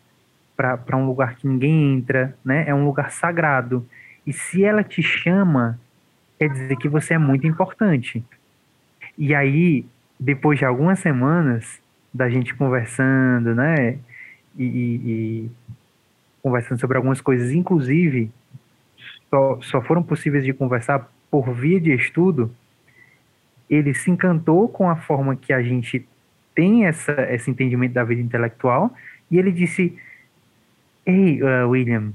[0.57, 2.64] para um lugar que ninguém entra, né?
[2.66, 3.86] É um lugar sagrado.
[4.26, 5.78] E se ela te chama,
[6.38, 8.22] quer dizer que você é muito importante.
[9.16, 9.86] E aí,
[10.18, 11.80] depois de algumas semanas
[12.12, 13.98] da gente conversando, né?
[14.59, 15.51] E, e
[16.43, 18.30] conversando sobre algumas coisas, inclusive,
[19.28, 22.55] só, só foram possíveis de conversar por via de estudo.
[23.68, 26.07] Ele se encantou com a forma que a gente
[26.55, 28.93] tem essa, esse entendimento da vida intelectual
[29.30, 29.97] e ele disse:
[31.07, 32.12] Ei, uh, William,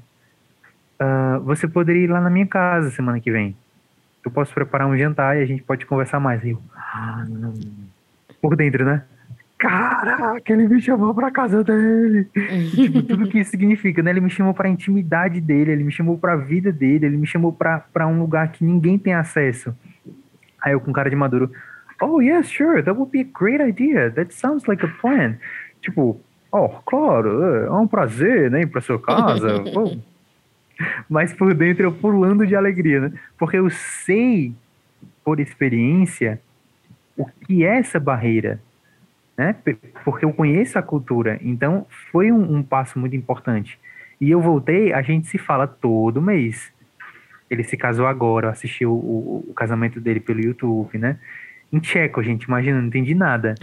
[0.99, 3.55] uh, você poderia ir lá na minha casa semana que vem.
[4.23, 6.43] Eu posso preparar um jantar e a gente pode conversar mais.
[6.43, 7.26] Eu, ah,
[8.41, 9.03] por dentro, né?
[9.68, 12.28] Caraca, ele me chamou pra casa dele.
[12.76, 14.11] tipo, tudo que isso significa, né?
[14.11, 17.51] Ele me chamou pra intimidade dele, ele me chamou pra vida dele, ele me chamou
[17.51, 19.76] pra, pra um lugar que ninguém tem acesso.
[20.61, 21.51] Aí eu com cara de maduro,
[22.01, 24.11] oh, yes, sure, that would be a great idea.
[24.11, 25.36] That sounds like a plan.
[25.82, 26.20] Tipo,
[26.57, 29.61] Oh, claro, é, é um prazer, né, ir para sua casa.
[31.09, 33.11] Mas por dentro eu pulando de alegria, né?
[33.38, 34.53] Porque eu sei,
[35.22, 36.39] por experiência,
[37.18, 38.61] o que é essa barreira,
[39.38, 39.55] né?
[40.03, 41.39] Porque eu conheço a cultura.
[41.41, 43.79] Então, foi um, um passo muito importante.
[44.19, 46.71] E eu voltei, a gente se fala todo mês.
[47.49, 51.17] Ele se casou agora, assistiu o, o, casamento dele pelo YouTube, né?
[51.71, 52.43] em tcheco, gente.
[52.43, 53.55] Imagina, não entendi nada.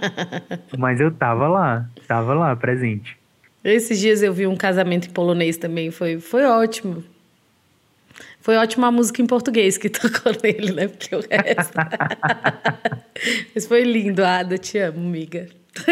[0.78, 3.18] Mas eu tava lá, tava lá, presente.
[3.62, 7.02] Esses dias eu vi um casamento em polonês também, foi, foi ótimo.
[8.44, 10.88] Foi ótima a música em português que tocou nele, né?
[10.88, 11.78] Porque o resto.
[13.54, 15.48] Mas foi lindo, Ada, te amo, amiga.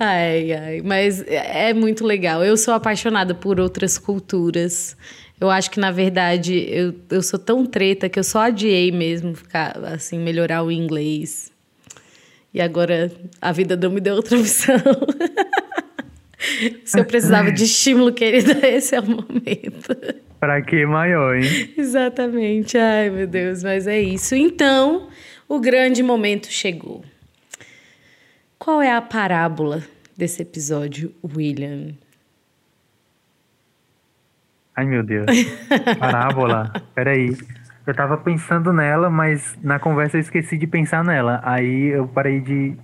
[0.00, 2.44] ai, ai, mas é muito legal.
[2.44, 4.96] Eu sou apaixonada por outras culturas.
[5.40, 9.34] Eu acho que, na verdade, eu, eu sou tão treta que eu só adiei mesmo
[9.34, 11.52] ficar, assim, melhorar o inglês.
[12.52, 13.10] E agora
[13.40, 14.74] a vida não me deu outra opção.
[16.84, 19.96] Se eu precisava de estímulo, querida, esse é o momento.
[20.38, 21.72] Para que maior, hein?
[21.76, 22.76] Exatamente.
[22.76, 24.34] Ai, meu Deus, mas é isso.
[24.34, 25.08] Então,
[25.48, 27.04] o grande momento chegou.
[28.58, 29.82] Qual é a parábola
[30.16, 31.94] desse episódio, William?
[34.74, 35.26] Ai, meu Deus.
[35.98, 36.72] Parábola.
[36.94, 37.36] Peraí.
[37.86, 41.40] Eu tava pensando nela, mas na conversa eu esqueci de pensar nela.
[41.44, 42.76] Aí eu parei de,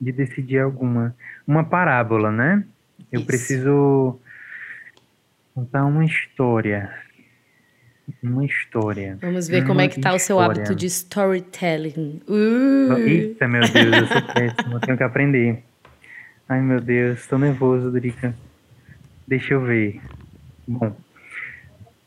[0.00, 1.14] de decidir alguma.
[1.46, 2.64] Uma parábola, né?
[3.12, 3.26] Eu Isso.
[3.26, 4.18] preciso
[5.54, 6.92] contar uma história.
[8.22, 9.18] Uma história.
[9.20, 10.16] Vamos ver uma como é que tá história.
[10.16, 12.20] o seu hábito de storytelling.
[12.28, 12.98] Uh.
[12.98, 14.74] Eita, meu Deus, eu sou péssimo.
[14.74, 15.62] Eu tenho que aprender.
[16.48, 18.34] Ai, meu Deus, tô nervoso, Drica.
[19.26, 20.02] Deixa eu ver.
[20.68, 20.94] Bom,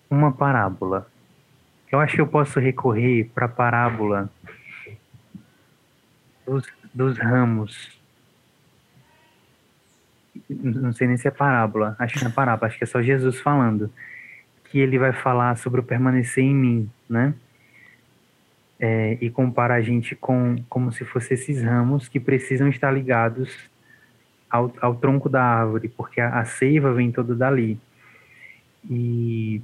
[0.09, 1.07] uma parábola.
[1.91, 4.29] Eu acho que eu posso recorrer para a parábola
[6.45, 6.65] dos,
[6.97, 7.95] dos ramos.
[10.49, 13.01] Não sei nem se é parábola, acho que não é parábola, acho que é só
[13.01, 13.91] Jesus falando.
[14.65, 17.33] Que ele vai falar sobre o permanecer em mim, né?
[18.79, 23.55] É, e compara a gente com como se fossem esses ramos que precisam estar ligados
[24.49, 27.79] ao, ao tronco da árvore, porque a, a seiva vem toda dali.
[28.89, 29.61] E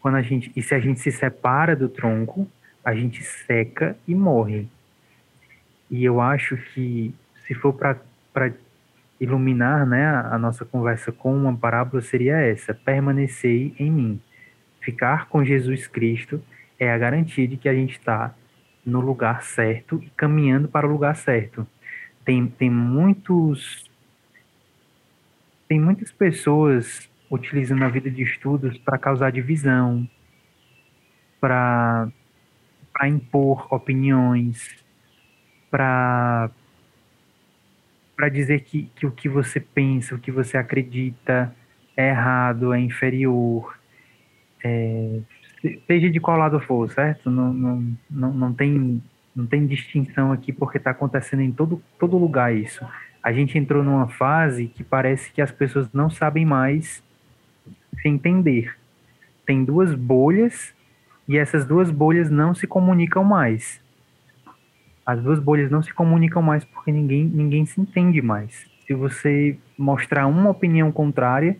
[0.00, 2.48] quando a gente e se a gente se separa do tronco,
[2.84, 4.68] a gente seca e morre.
[5.90, 7.14] E eu acho que
[7.46, 8.52] se for para
[9.20, 14.20] iluminar né, a nossa conversa com uma parábola seria essa: permanecei em mim.
[14.80, 16.42] Ficar com Jesus Cristo
[16.78, 18.34] é a garantia de que a gente está
[18.84, 21.66] no lugar certo e caminhando para o lugar certo.
[22.24, 23.90] Tem, tem muitos.
[25.68, 30.08] Tem muitas pessoas utilizando a vida de estudos para causar divisão,
[31.40, 32.08] para
[33.04, 34.85] impor opiniões,
[35.70, 36.50] para
[38.16, 41.54] para dizer que, que o que você pensa, o que você acredita
[41.94, 43.78] é errado, é inferior,
[44.64, 45.20] é,
[45.86, 47.30] seja de qual lado for, certo?
[47.30, 49.02] Não, não, não, não, tem,
[49.34, 52.82] não tem distinção aqui porque está acontecendo em todo, todo lugar isso.
[53.22, 57.02] A gente entrou numa fase que parece que as pessoas não sabem mais
[58.00, 58.74] se entender.
[59.44, 60.74] Tem duas bolhas
[61.28, 63.84] e essas duas bolhas não se comunicam mais
[65.06, 68.66] as duas bolhas não se comunicam mais porque ninguém, ninguém se entende mais.
[68.86, 71.56] Se você mostrar uma opinião contrária,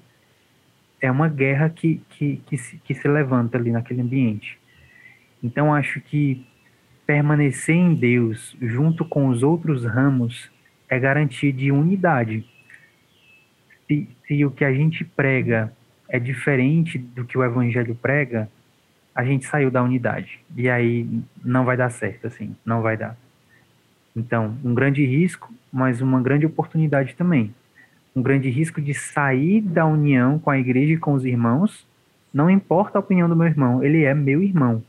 [1.00, 4.58] é uma guerra que, que, que, se, que se levanta ali naquele ambiente.
[5.42, 6.44] Então, acho que
[7.06, 10.50] permanecer em Deus junto com os outros ramos
[10.88, 12.44] é garantia de unidade.
[13.86, 15.72] Se, se o que a gente prega
[16.08, 18.50] é diferente do que o evangelho prega,
[19.14, 20.40] a gente saiu da unidade.
[20.56, 21.08] E aí
[21.44, 23.16] não vai dar certo, assim, não vai dar.
[24.16, 27.54] Então, um grande risco, mas uma grande oportunidade também.
[28.14, 31.86] Um grande risco de sair da união com a igreja e com os irmãos,
[32.32, 34.82] não importa a opinião do meu irmão, ele é meu irmão.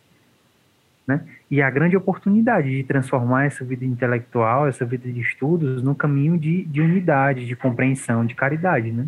[1.06, 1.26] Né?
[1.52, 6.38] E a grande oportunidade de transformar essa vida intelectual, essa vida de estudos, no caminho
[6.38, 8.92] de, de unidade, de compreensão, de caridade.
[8.92, 9.08] Né?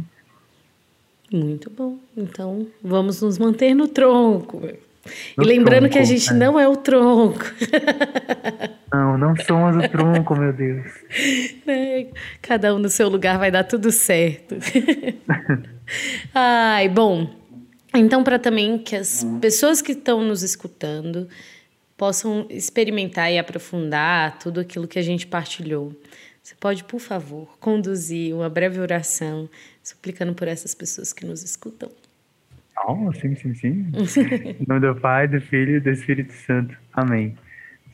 [1.31, 1.97] Muito bom.
[2.15, 4.61] Então, vamos nos manter no tronco.
[5.37, 6.33] No e lembrando tronco, que a gente é.
[6.33, 7.45] não é o tronco.
[8.91, 10.87] Não, não somos o tronco, meu Deus.
[11.63, 12.07] Né?
[12.41, 14.55] Cada um no seu lugar vai dar tudo certo.
[16.33, 17.29] Ai, bom.
[17.93, 21.29] Então, para também que as pessoas que estão nos escutando
[21.95, 25.93] possam experimentar e aprofundar tudo aquilo que a gente partilhou.
[26.41, 29.47] Você pode, por favor, conduzir uma breve oração
[29.83, 31.91] suplicando por essas pessoas que nos escutam.
[33.13, 33.91] Sim, sim, sim.
[34.59, 36.77] em nome do Pai, do Filho e do Espírito Santo.
[36.93, 37.37] Amém.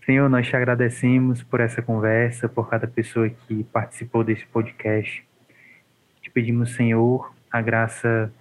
[0.06, 5.26] Senhor, nós te agradecemos por essa conversa, por cada pessoa que participou desse podcast.
[6.22, 8.32] Te pedimos, Senhor, a graça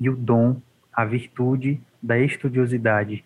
[0.00, 0.60] e o dom,
[0.92, 3.24] a virtude da estudiosidade,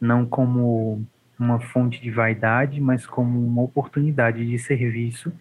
[0.00, 1.04] não como
[1.38, 5.32] uma fonte de vaidade, mas como uma oportunidade de serviço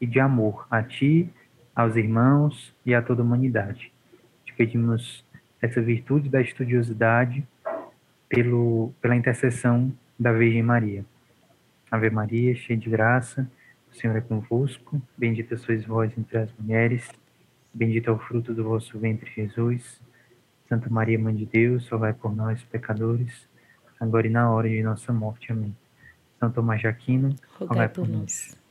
[0.00, 1.30] e de amor a ti,
[1.74, 3.92] aos irmãos e a toda a humanidade.
[4.44, 5.23] Te pedimos
[5.64, 7.46] essa virtude da estudiosidade
[8.28, 11.04] pelo, pela intercessão da Virgem Maria.
[11.90, 13.50] Ave Maria, cheia de graça,
[13.90, 17.08] o Senhor é convosco, bendita sois vós entre as mulheres,
[17.72, 20.00] bendito é o fruto do vosso ventre, Jesus.
[20.68, 23.48] Santa Maria, Mãe de Deus, rogai por nós, pecadores,
[23.98, 25.50] agora e na hora de nossa morte.
[25.50, 25.74] Amém.
[26.38, 28.20] São Tomás de Aquino, rogai, rogai por, nós.
[28.20, 28.63] nós.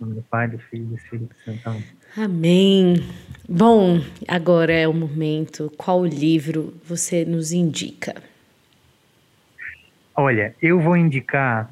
[0.00, 1.60] Nome do Pai, do Filho e do Espírito Santo.
[1.68, 1.84] Amém.
[2.16, 3.04] Amém.
[3.46, 5.70] Bom, agora é o momento.
[5.76, 8.14] Qual livro você nos indica?
[10.16, 11.70] Olha, eu vou indicar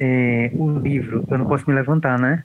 [0.00, 1.24] é, o livro.
[1.30, 2.42] Eu não posso me levantar, né?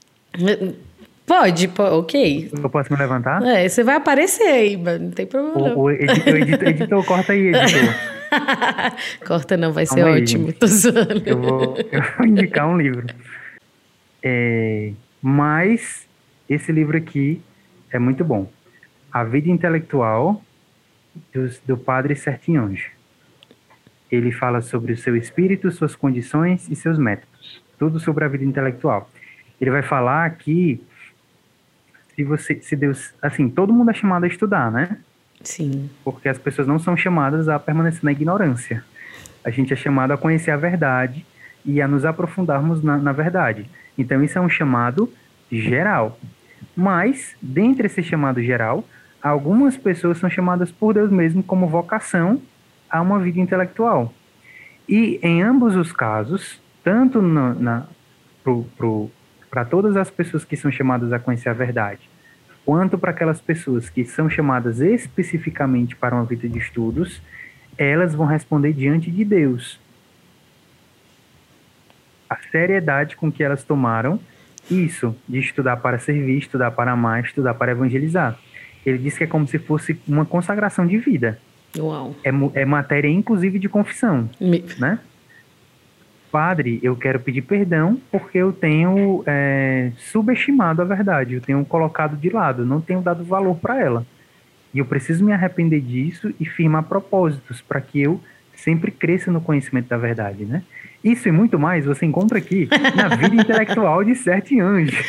[1.26, 2.50] Pode, pode, ok.
[2.52, 3.42] Eu posso me levantar?
[3.42, 5.74] É, você vai aparecer aí, não tem problema.
[5.74, 7.94] O, o editor, editor, editor, corta aí, editor.
[9.26, 10.52] corta não, vai Calma ser aí, ótimo.
[10.52, 11.22] Tô zoando.
[11.24, 13.06] Eu vou, eu vou indicar um livro.
[14.22, 16.08] É, mas
[16.48, 17.40] esse livro aqui
[17.90, 18.50] é muito bom.
[19.12, 20.42] A Vida Intelectual
[21.32, 22.90] do, do Padre Sertinhonge
[24.12, 27.62] ele fala sobre o seu espírito, suas condições e seus métodos.
[27.78, 29.10] Tudo sobre a vida intelectual.
[29.58, 30.84] Ele vai falar que
[32.14, 34.98] se você, se Deus, assim, todo mundo é chamado a estudar, né?
[35.42, 35.88] Sim.
[36.04, 38.84] Porque as pessoas não são chamadas a permanecer na ignorância.
[39.42, 41.24] A gente é chamado a conhecer a verdade
[41.64, 43.68] e a nos aprofundarmos na, na verdade.
[43.96, 45.12] Então isso é um chamado
[45.50, 46.18] geral.
[46.76, 48.84] Mas, dentre esse chamado geral,
[49.22, 52.40] algumas pessoas são chamadas por Deus mesmo como vocação
[52.88, 54.12] a uma vida intelectual.
[54.88, 57.22] E em ambos os casos, tanto
[59.50, 62.00] para todas as pessoas que são chamadas a conhecer a verdade,
[62.64, 67.22] quanto para aquelas pessoas que são chamadas especificamente para uma vida de estudos,
[67.78, 69.80] elas vão responder diante de Deus.
[72.32, 74.18] A seriedade com que elas tomaram
[74.70, 78.38] isso, de estudar para servir, estudar para amar, estudar para evangelizar.
[78.86, 81.38] Ele diz que é como se fosse uma consagração de vida.
[81.76, 82.14] Uau.
[82.24, 82.30] É,
[82.60, 84.64] é matéria, inclusive, de confissão, Me...
[84.78, 84.98] né?
[86.30, 92.16] padre, eu quero pedir perdão porque eu tenho é, subestimado a verdade, eu tenho colocado
[92.16, 94.06] de lado, não tenho dado valor para ela.
[94.72, 98.18] E eu preciso me arrepender disso e firmar propósitos para que eu
[98.54, 100.62] sempre cresça no conhecimento da verdade, né?
[101.02, 105.04] Isso e muito mais você encontra aqui na vida intelectual de Sete Anjos.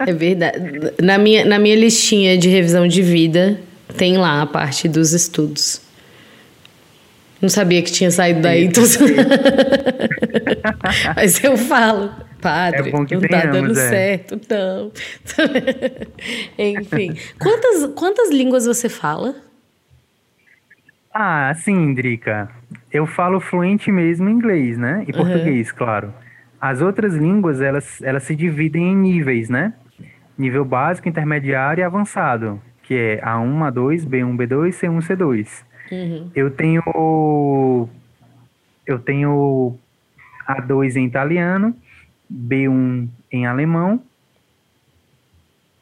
[0.00, 0.58] É verdade.
[1.00, 3.60] Na minha, na minha listinha de revisão de vida,
[3.96, 5.80] tem lá a parte dos estudos.
[7.40, 8.64] Não sabia que tinha saído daí.
[8.64, 8.82] Então...
[11.14, 12.10] Mas eu falo,
[12.40, 13.88] padre, é não tá dando é.
[13.88, 14.90] certo, não.
[16.58, 17.14] Enfim.
[17.38, 19.36] Quantas, quantas línguas você fala?
[21.12, 22.50] Ah, sim, Drica.
[22.92, 25.04] Eu falo fluente mesmo inglês, né?
[25.06, 25.76] E português, uhum.
[25.76, 26.14] claro.
[26.60, 29.74] As outras línguas, elas, elas se dividem em níveis, né?
[30.36, 35.64] Nível básico, intermediário e avançado, que é A1, A2, B1, B2, C1, C2.
[35.90, 36.30] Uhum.
[36.34, 37.88] Eu tenho
[38.86, 39.76] eu tenho
[40.48, 41.74] A2 em italiano,
[42.30, 44.02] B1 em alemão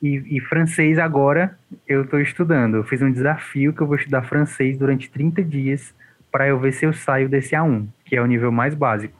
[0.02, 1.56] e, e francês agora
[1.86, 2.76] eu estou estudando.
[2.76, 5.94] Eu fiz um desafio que eu vou estudar francês durante 30 dias
[6.30, 9.16] para eu ver se eu saio desse A1, que é o nível mais básico.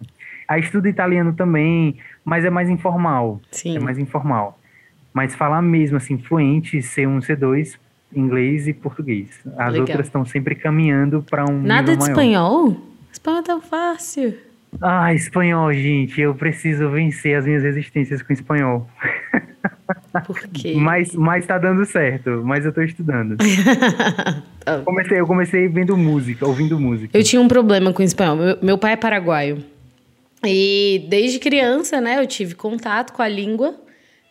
[0.46, 3.40] Aí estudo italiano também, mas é mais informal.
[3.50, 3.76] Sim.
[3.76, 4.58] É mais informal.
[5.12, 7.78] Mas falar mesmo assim, fluente, C1, C2,
[8.14, 9.40] inglês e português.
[9.56, 9.80] As Legal.
[9.80, 11.62] outras estão sempre caminhando para um.
[11.62, 12.10] Nada de maior.
[12.10, 12.76] espanhol?
[13.12, 14.36] Espanhol é tão fácil.
[14.80, 16.20] Ah, espanhol, gente.
[16.20, 18.88] Eu preciso vencer as minhas resistências com espanhol.
[20.26, 20.74] Por quê?
[20.76, 22.42] mas, mas tá dando certo.
[22.44, 23.36] Mas eu tô estudando.
[24.64, 24.82] tá.
[24.84, 27.16] comecei, eu comecei vendo música, ouvindo música.
[27.16, 28.36] Eu tinha um problema com espanhol.
[28.36, 29.64] Meu, meu pai é paraguaio.
[30.44, 33.74] E desde criança, né, eu tive contato com a língua.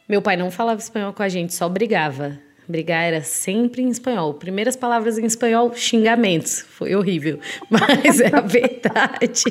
[0.08, 2.40] Meu pai não falava espanhol com a gente, só brigava.
[2.68, 4.34] Brigar era sempre em espanhol.
[4.34, 6.62] Primeiras palavras em espanhol, xingamentos.
[6.62, 7.40] Foi horrível,
[7.70, 9.44] mas é a verdade.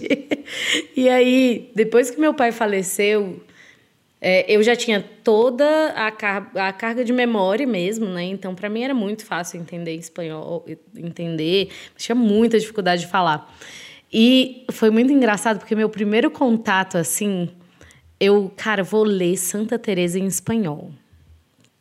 [0.97, 3.41] e aí, depois que meu pai faleceu,
[4.21, 8.25] é, eu já tinha toda a, car a carga de memória mesmo, né?
[8.25, 10.65] Então, para mim era muito fácil entender espanhol,
[10.97, 13.55] entender, tinha muita dificuldade de falar.
[14.13, 17.51] E foi muito engraçado porque meu primeiro contato assim,
[18.19, 20.91] eu, cara, vou ler Santa Teresa em espanhol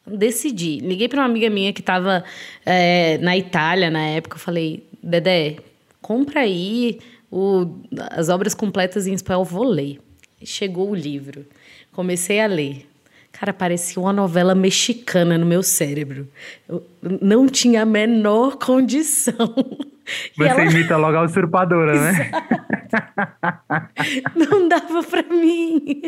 [0.05, 0.79] decidi.
[0.79, 2.23] Liguei para uma amiga minha que estava
[2.65, 4.35] é, na Itália na época.
[4.35, 5.57] Eu falei, Dedé,
[6.01, 6.99] compra aí
[7.31, 7.79] o,
[8.11, 9.99] as obras completas em espanhol, vou ler.
[10.43, 11.45] Chegou o livro.
[11.91, 12.87] Comecei a ler.
[13.31, 16.27] Cara, parecia uma novela mexicana no meu cérebro.
[16.69, 19.33] Eu não tinha a menor condição.
[20.37, 20.65] Você ela...
[20.65, 22.31] imita logo a usurpadora, né?
[24.35, 26.01] não dava para mim.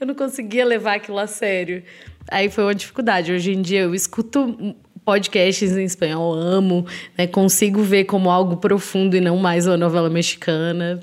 [0.00, 1.82] Eu não conseguia levar aquilo a sério.
[2.30, 3.32] Aí foi uma dificuldade.
[3.32, 4.74] Hoje em dia eu escuto
[5.04, 6.86] podcasts em espanhol, amo,
[7.18, 7.26] né?
[7.26, 11.00] Consigo ver como algo profundo e não mais uma novela mexicana.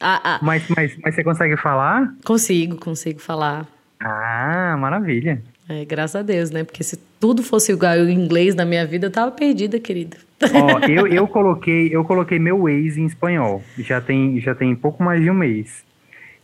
[0.00, 0.38] Ah, ah.
[0.42, 2.12] Mas, mas, mas você consegue falar?
[2.24, 3.66] Consigo, consigo falar.
[4.00, 5.40] Ah, maravilha.
[5.68, 6.64] É, graças a Deus, né?
[6.64, 10.16] Porque se tudo fosse igual em inglês na minha vida, eu tava perdida, querida.
[10.42, 13.62] Ó, eu, eu coloquei, eu coloquei meu ex em espanhol.
[13.78, 15.85] Já tem, já tem pouco mais de um mês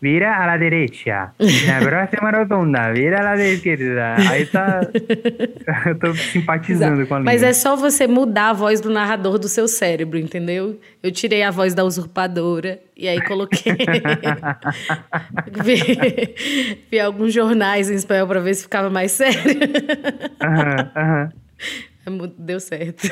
[0.02, 1.32] vira a la derecha.
[1.38, 4.16] Na próxima rotunda, vira a la esquerda.
[4.28, 4.80] Aí tá.
[5.86, 7.08] Eu tô simpatizando Exato.
[7.08, 7.32] com a língua.
[7.32, 10.80] Mas é só você mudar a voz do narrador do seu cérebro, entendeu?
[11.00, 13.74] Eu tirei a voz da usurpadora e aí coloquei.
[15.64, 19.38] vi, vi, alguns jornais em espanhol para ver se ficava mais sério.
[20.42, 21.32] Aham, aham.
[22.36, 23.06] Deu certo.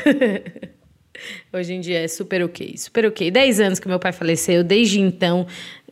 [1.52, 3.30] Hoje em dia é super ok, super ok.
[3.30, 5.46] Dez anos que meu pai faleceu, desde então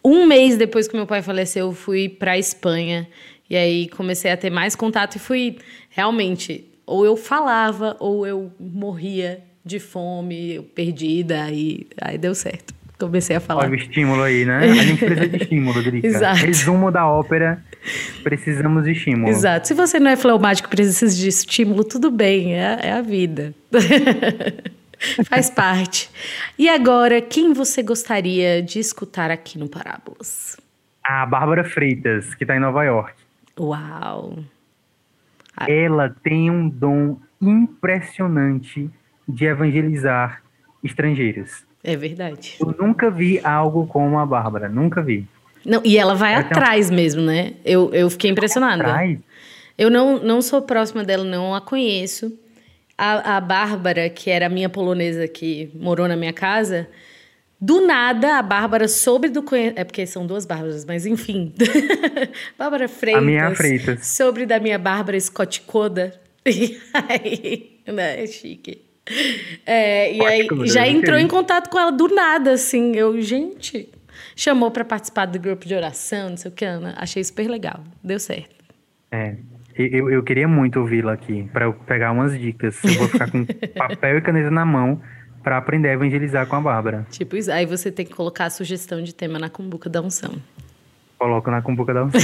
[0.04, 3.08] um mês depois que meu pai faleceu, eu fui para Espanha.
[3.50, 5.58] E aí comecei a ter mais contato e fui
[5.90, 6.64] realmente.
[6.86, 12.74] Ou eu falava, ou eu morria de fome, perdida, e aí deu certo.
[12.98, 13.62] Comecei a falar.
[13.62, 14.58] Olha o estímulo aí, né?
[14.58, 16.06] A gente precisa de estímulo, Drica.
[16.08, 16.44] Exato.
[16.44, 17.62] Resumo da ópera,
[18.24, 19.28] precisamos de estímulo.
[19.28, 19.68] Exato.
[19.68, 23.54] Se você não é fleumático precisa de estímulo, tudo bem, é, é a vida.
[25.28, 26.10] Faz parte.
[26.58, 30.56] E agora, quem você gostaria de escutar aqui no Parábolas?
[31.02, 33.14] A Bárbara Freitas, que está em Nova York.
[33.58, 34.38] Uau!
[35.66, 38.90] Ela tem um dom impressionante
[39.28, 40.42] de evangelizar
[40.82, 41.64] estrangeiros.
[41.82, 42.56] É verdade.
[42.60, 45.26] Eu nunca vi algo como a Bárbara, nunca vi.
[45.64, 46.94] Não, e ela vai ela atrás um...
[46.94, 47.54] mesmo, né?
[47.64, 48.84] Eu, eu fiquei impressionada.
[48.84, 49.18] Atrás?
[49.76, 52.32] Eu não, não sou próxima dela, não a conheço.
[52.98, 56.88] A, a Bárbara, que era a minha polonesa que morou na minha casa,
[57.60, 59.78] do nada a Bárbara soube do conhecimento.
[59.78, 61.54] É porque são duas Bárbaras, mas enfim.
[62.58, 63.22] Bárbara Freitas.
[63.22, 64.06] A minha Freitas.
[64.06, 66.20] Sobre da minha Bárbara Scott Coda.
[66.50, 68.82] E aí, né, é chique.
[69.66, 72.96] É, e aí já entrou em contato com ela do nada, assim.
[72.96, 73.88] Eu, gente.
[74.34, 76.94] chamou para participar do grupo de oração, não sei o que, Ana.
[76.96, 77.84] Achei super legal.
[78.02, 78.54] Deu certo.
[79.10, 79.36] É.
[79.78, 82.82] Eu, eu queria muito ouvi-la aqui, para eu pegar umas dicas.
[82.82, 83.44] Eu vou ficar com
[83.76, 85.00] papel e caneta na mão
[85.42, 87.06] para aprender a evangelizar com a Bárbara.
[87.10, 87.50] Tipo isso.
[87.50, 90.34] Aí você tem que colocar a sugestão de tema na cumbuca da unção.
[91.18, 92.20] Coloco na cumbuca da unção.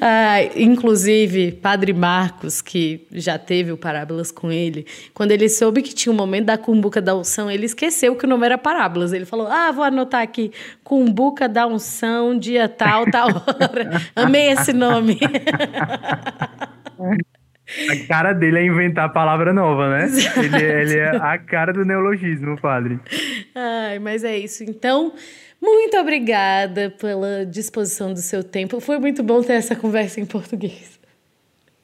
[0.00, 5.92] ah, inclusive, Padre Marcos, que já teve o Parábolas com ele, quando ele soube que
[5.92, 9.12] tinha o um momento da cumbuca da unção, ele esqueceu que o nome era Parábolas.
[9.12, 10.52] Ele falou: Ah, vou anotar aqui,
[10.84, 14.00] cumbuca da unção, dia tal, tal hora.
[14.14, 15.18] Amei esse nome.
[17.90, 20.06] A cara dele é inventar palavra nova, né?
[20.36, 23.00] Ele, ele, é a cara do neologismo, padre.
[23.54, 24.62] Ai, mas é isso.
[24.62, 25.14] Então,
[25.64, 28.80] muito obrigada pela disposição do seu tempo.
[28.80, 31.00] Foi muito bom ter essa conversa em português.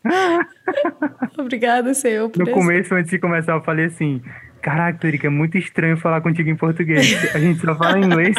[1.39, 2.31] Obrigada, Senhor.
[2.35, 4.23] no começo, antes de começar, eu falei assim:
[4.62, 7.35] Caraca, Erika, é muito estranho falar contigo em português.
[7.35, 8.36] A gente só fala inglês.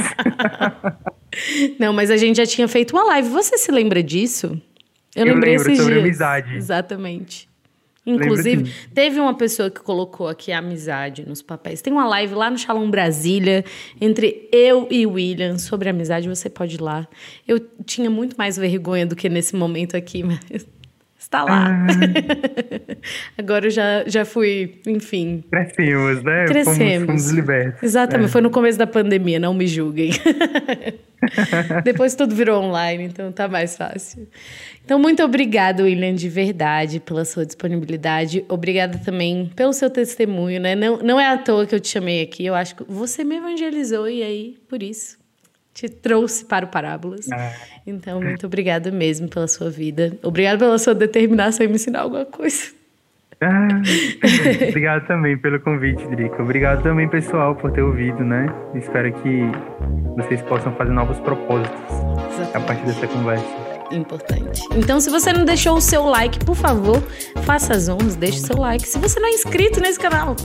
[1.79, 3.29] Não, mas a gente já tinha feito uma live.
[3.29, 4.59] Você se lembra disso?
[5.15, 6.05] Eu, eu lembrei lembro, esses sobre dias.
[6.05, 6.55] amizade.
[6.55, 7.50] Exatamente.
[8.05, 11.81] Inclusive, teve uma pessoa que colocou aqui a amizade nos papéis.
[11.81, 13.63] Tem uma live lá no Shalom Brasília
[13.99, 16.27] entre eu e William sobre amizade.
[16.27, 17.07] Você pode ir lá.
[17.47, 20.65] Eu tinha muito mais vergonha do que nesse momento aqui, mas
[21.31, 21.69] está lá.
[21.69, 21.87] Ah.
[23.39, 25.43] Agora eu já, já fui, enfim.
[25.49, 26.45] Crescemos, né?
[26.45, 27.05] Crescemos.
[27.05, 27.81] Fomos, fomos libertos.
[27.81, 28.31] Exatamente, é.
[28.31, 30.11] foi no começo da pandemia, não me julguem.
[31.83, 34.27] Depois tudo virou online, então tá mais fácil.
[34.83, 38.43] Então, muito obrigada, William, de verdade, pela sua disponibilidade.
[38.49, 40.75] Obrigada também pelo seu testemunho, né?
[40.75, 42.45] Não, não é à toa que eu te chamei aqui.
[42.45, 45.20] Eu acho que você me evangelizou e aí, por isso,
[45.81, 47.27] te trouxe para o Parábolas.
[47.31, 47.53] Ah.
[47.87, 50.15] Então, muito obrigada mesmo pela sua vida.
[50.21, 52.71] Obrigada pela sua determinação em me ensinar alguma coisa.
[53.41, 53.67] Ah,
[54.69, 56.43] obrigado também pelo convite, Drico.
[56.43, 58.45] Obrigado também, pessoal, por ter ouvido, né?
[58.75, 59.41] Espero que
[60.15, 61.79] vocês possam fazer novos propósitos
[62.33, 62.57] Exatamente.
[62.57, 64.61] a partir dessa conversa importante.
[64.75, 67.01] Então, se você não deixou o seu like, por favor,
[67.43, 68.87] faça as honras, deixe o seu like.
[68.87, 70.35] Se você não é inscrito nesse canal,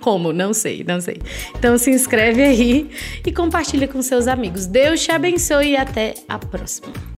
[0.00, 0.32] como?
[0.32, 1.18] Não sei, não sei.
[1.58, 2.90] Então se inscreve aí
[3.26, 4.66] e compartilha com seus amigos.
[4.66, 7.08] Deus te abençoe e até a próxima.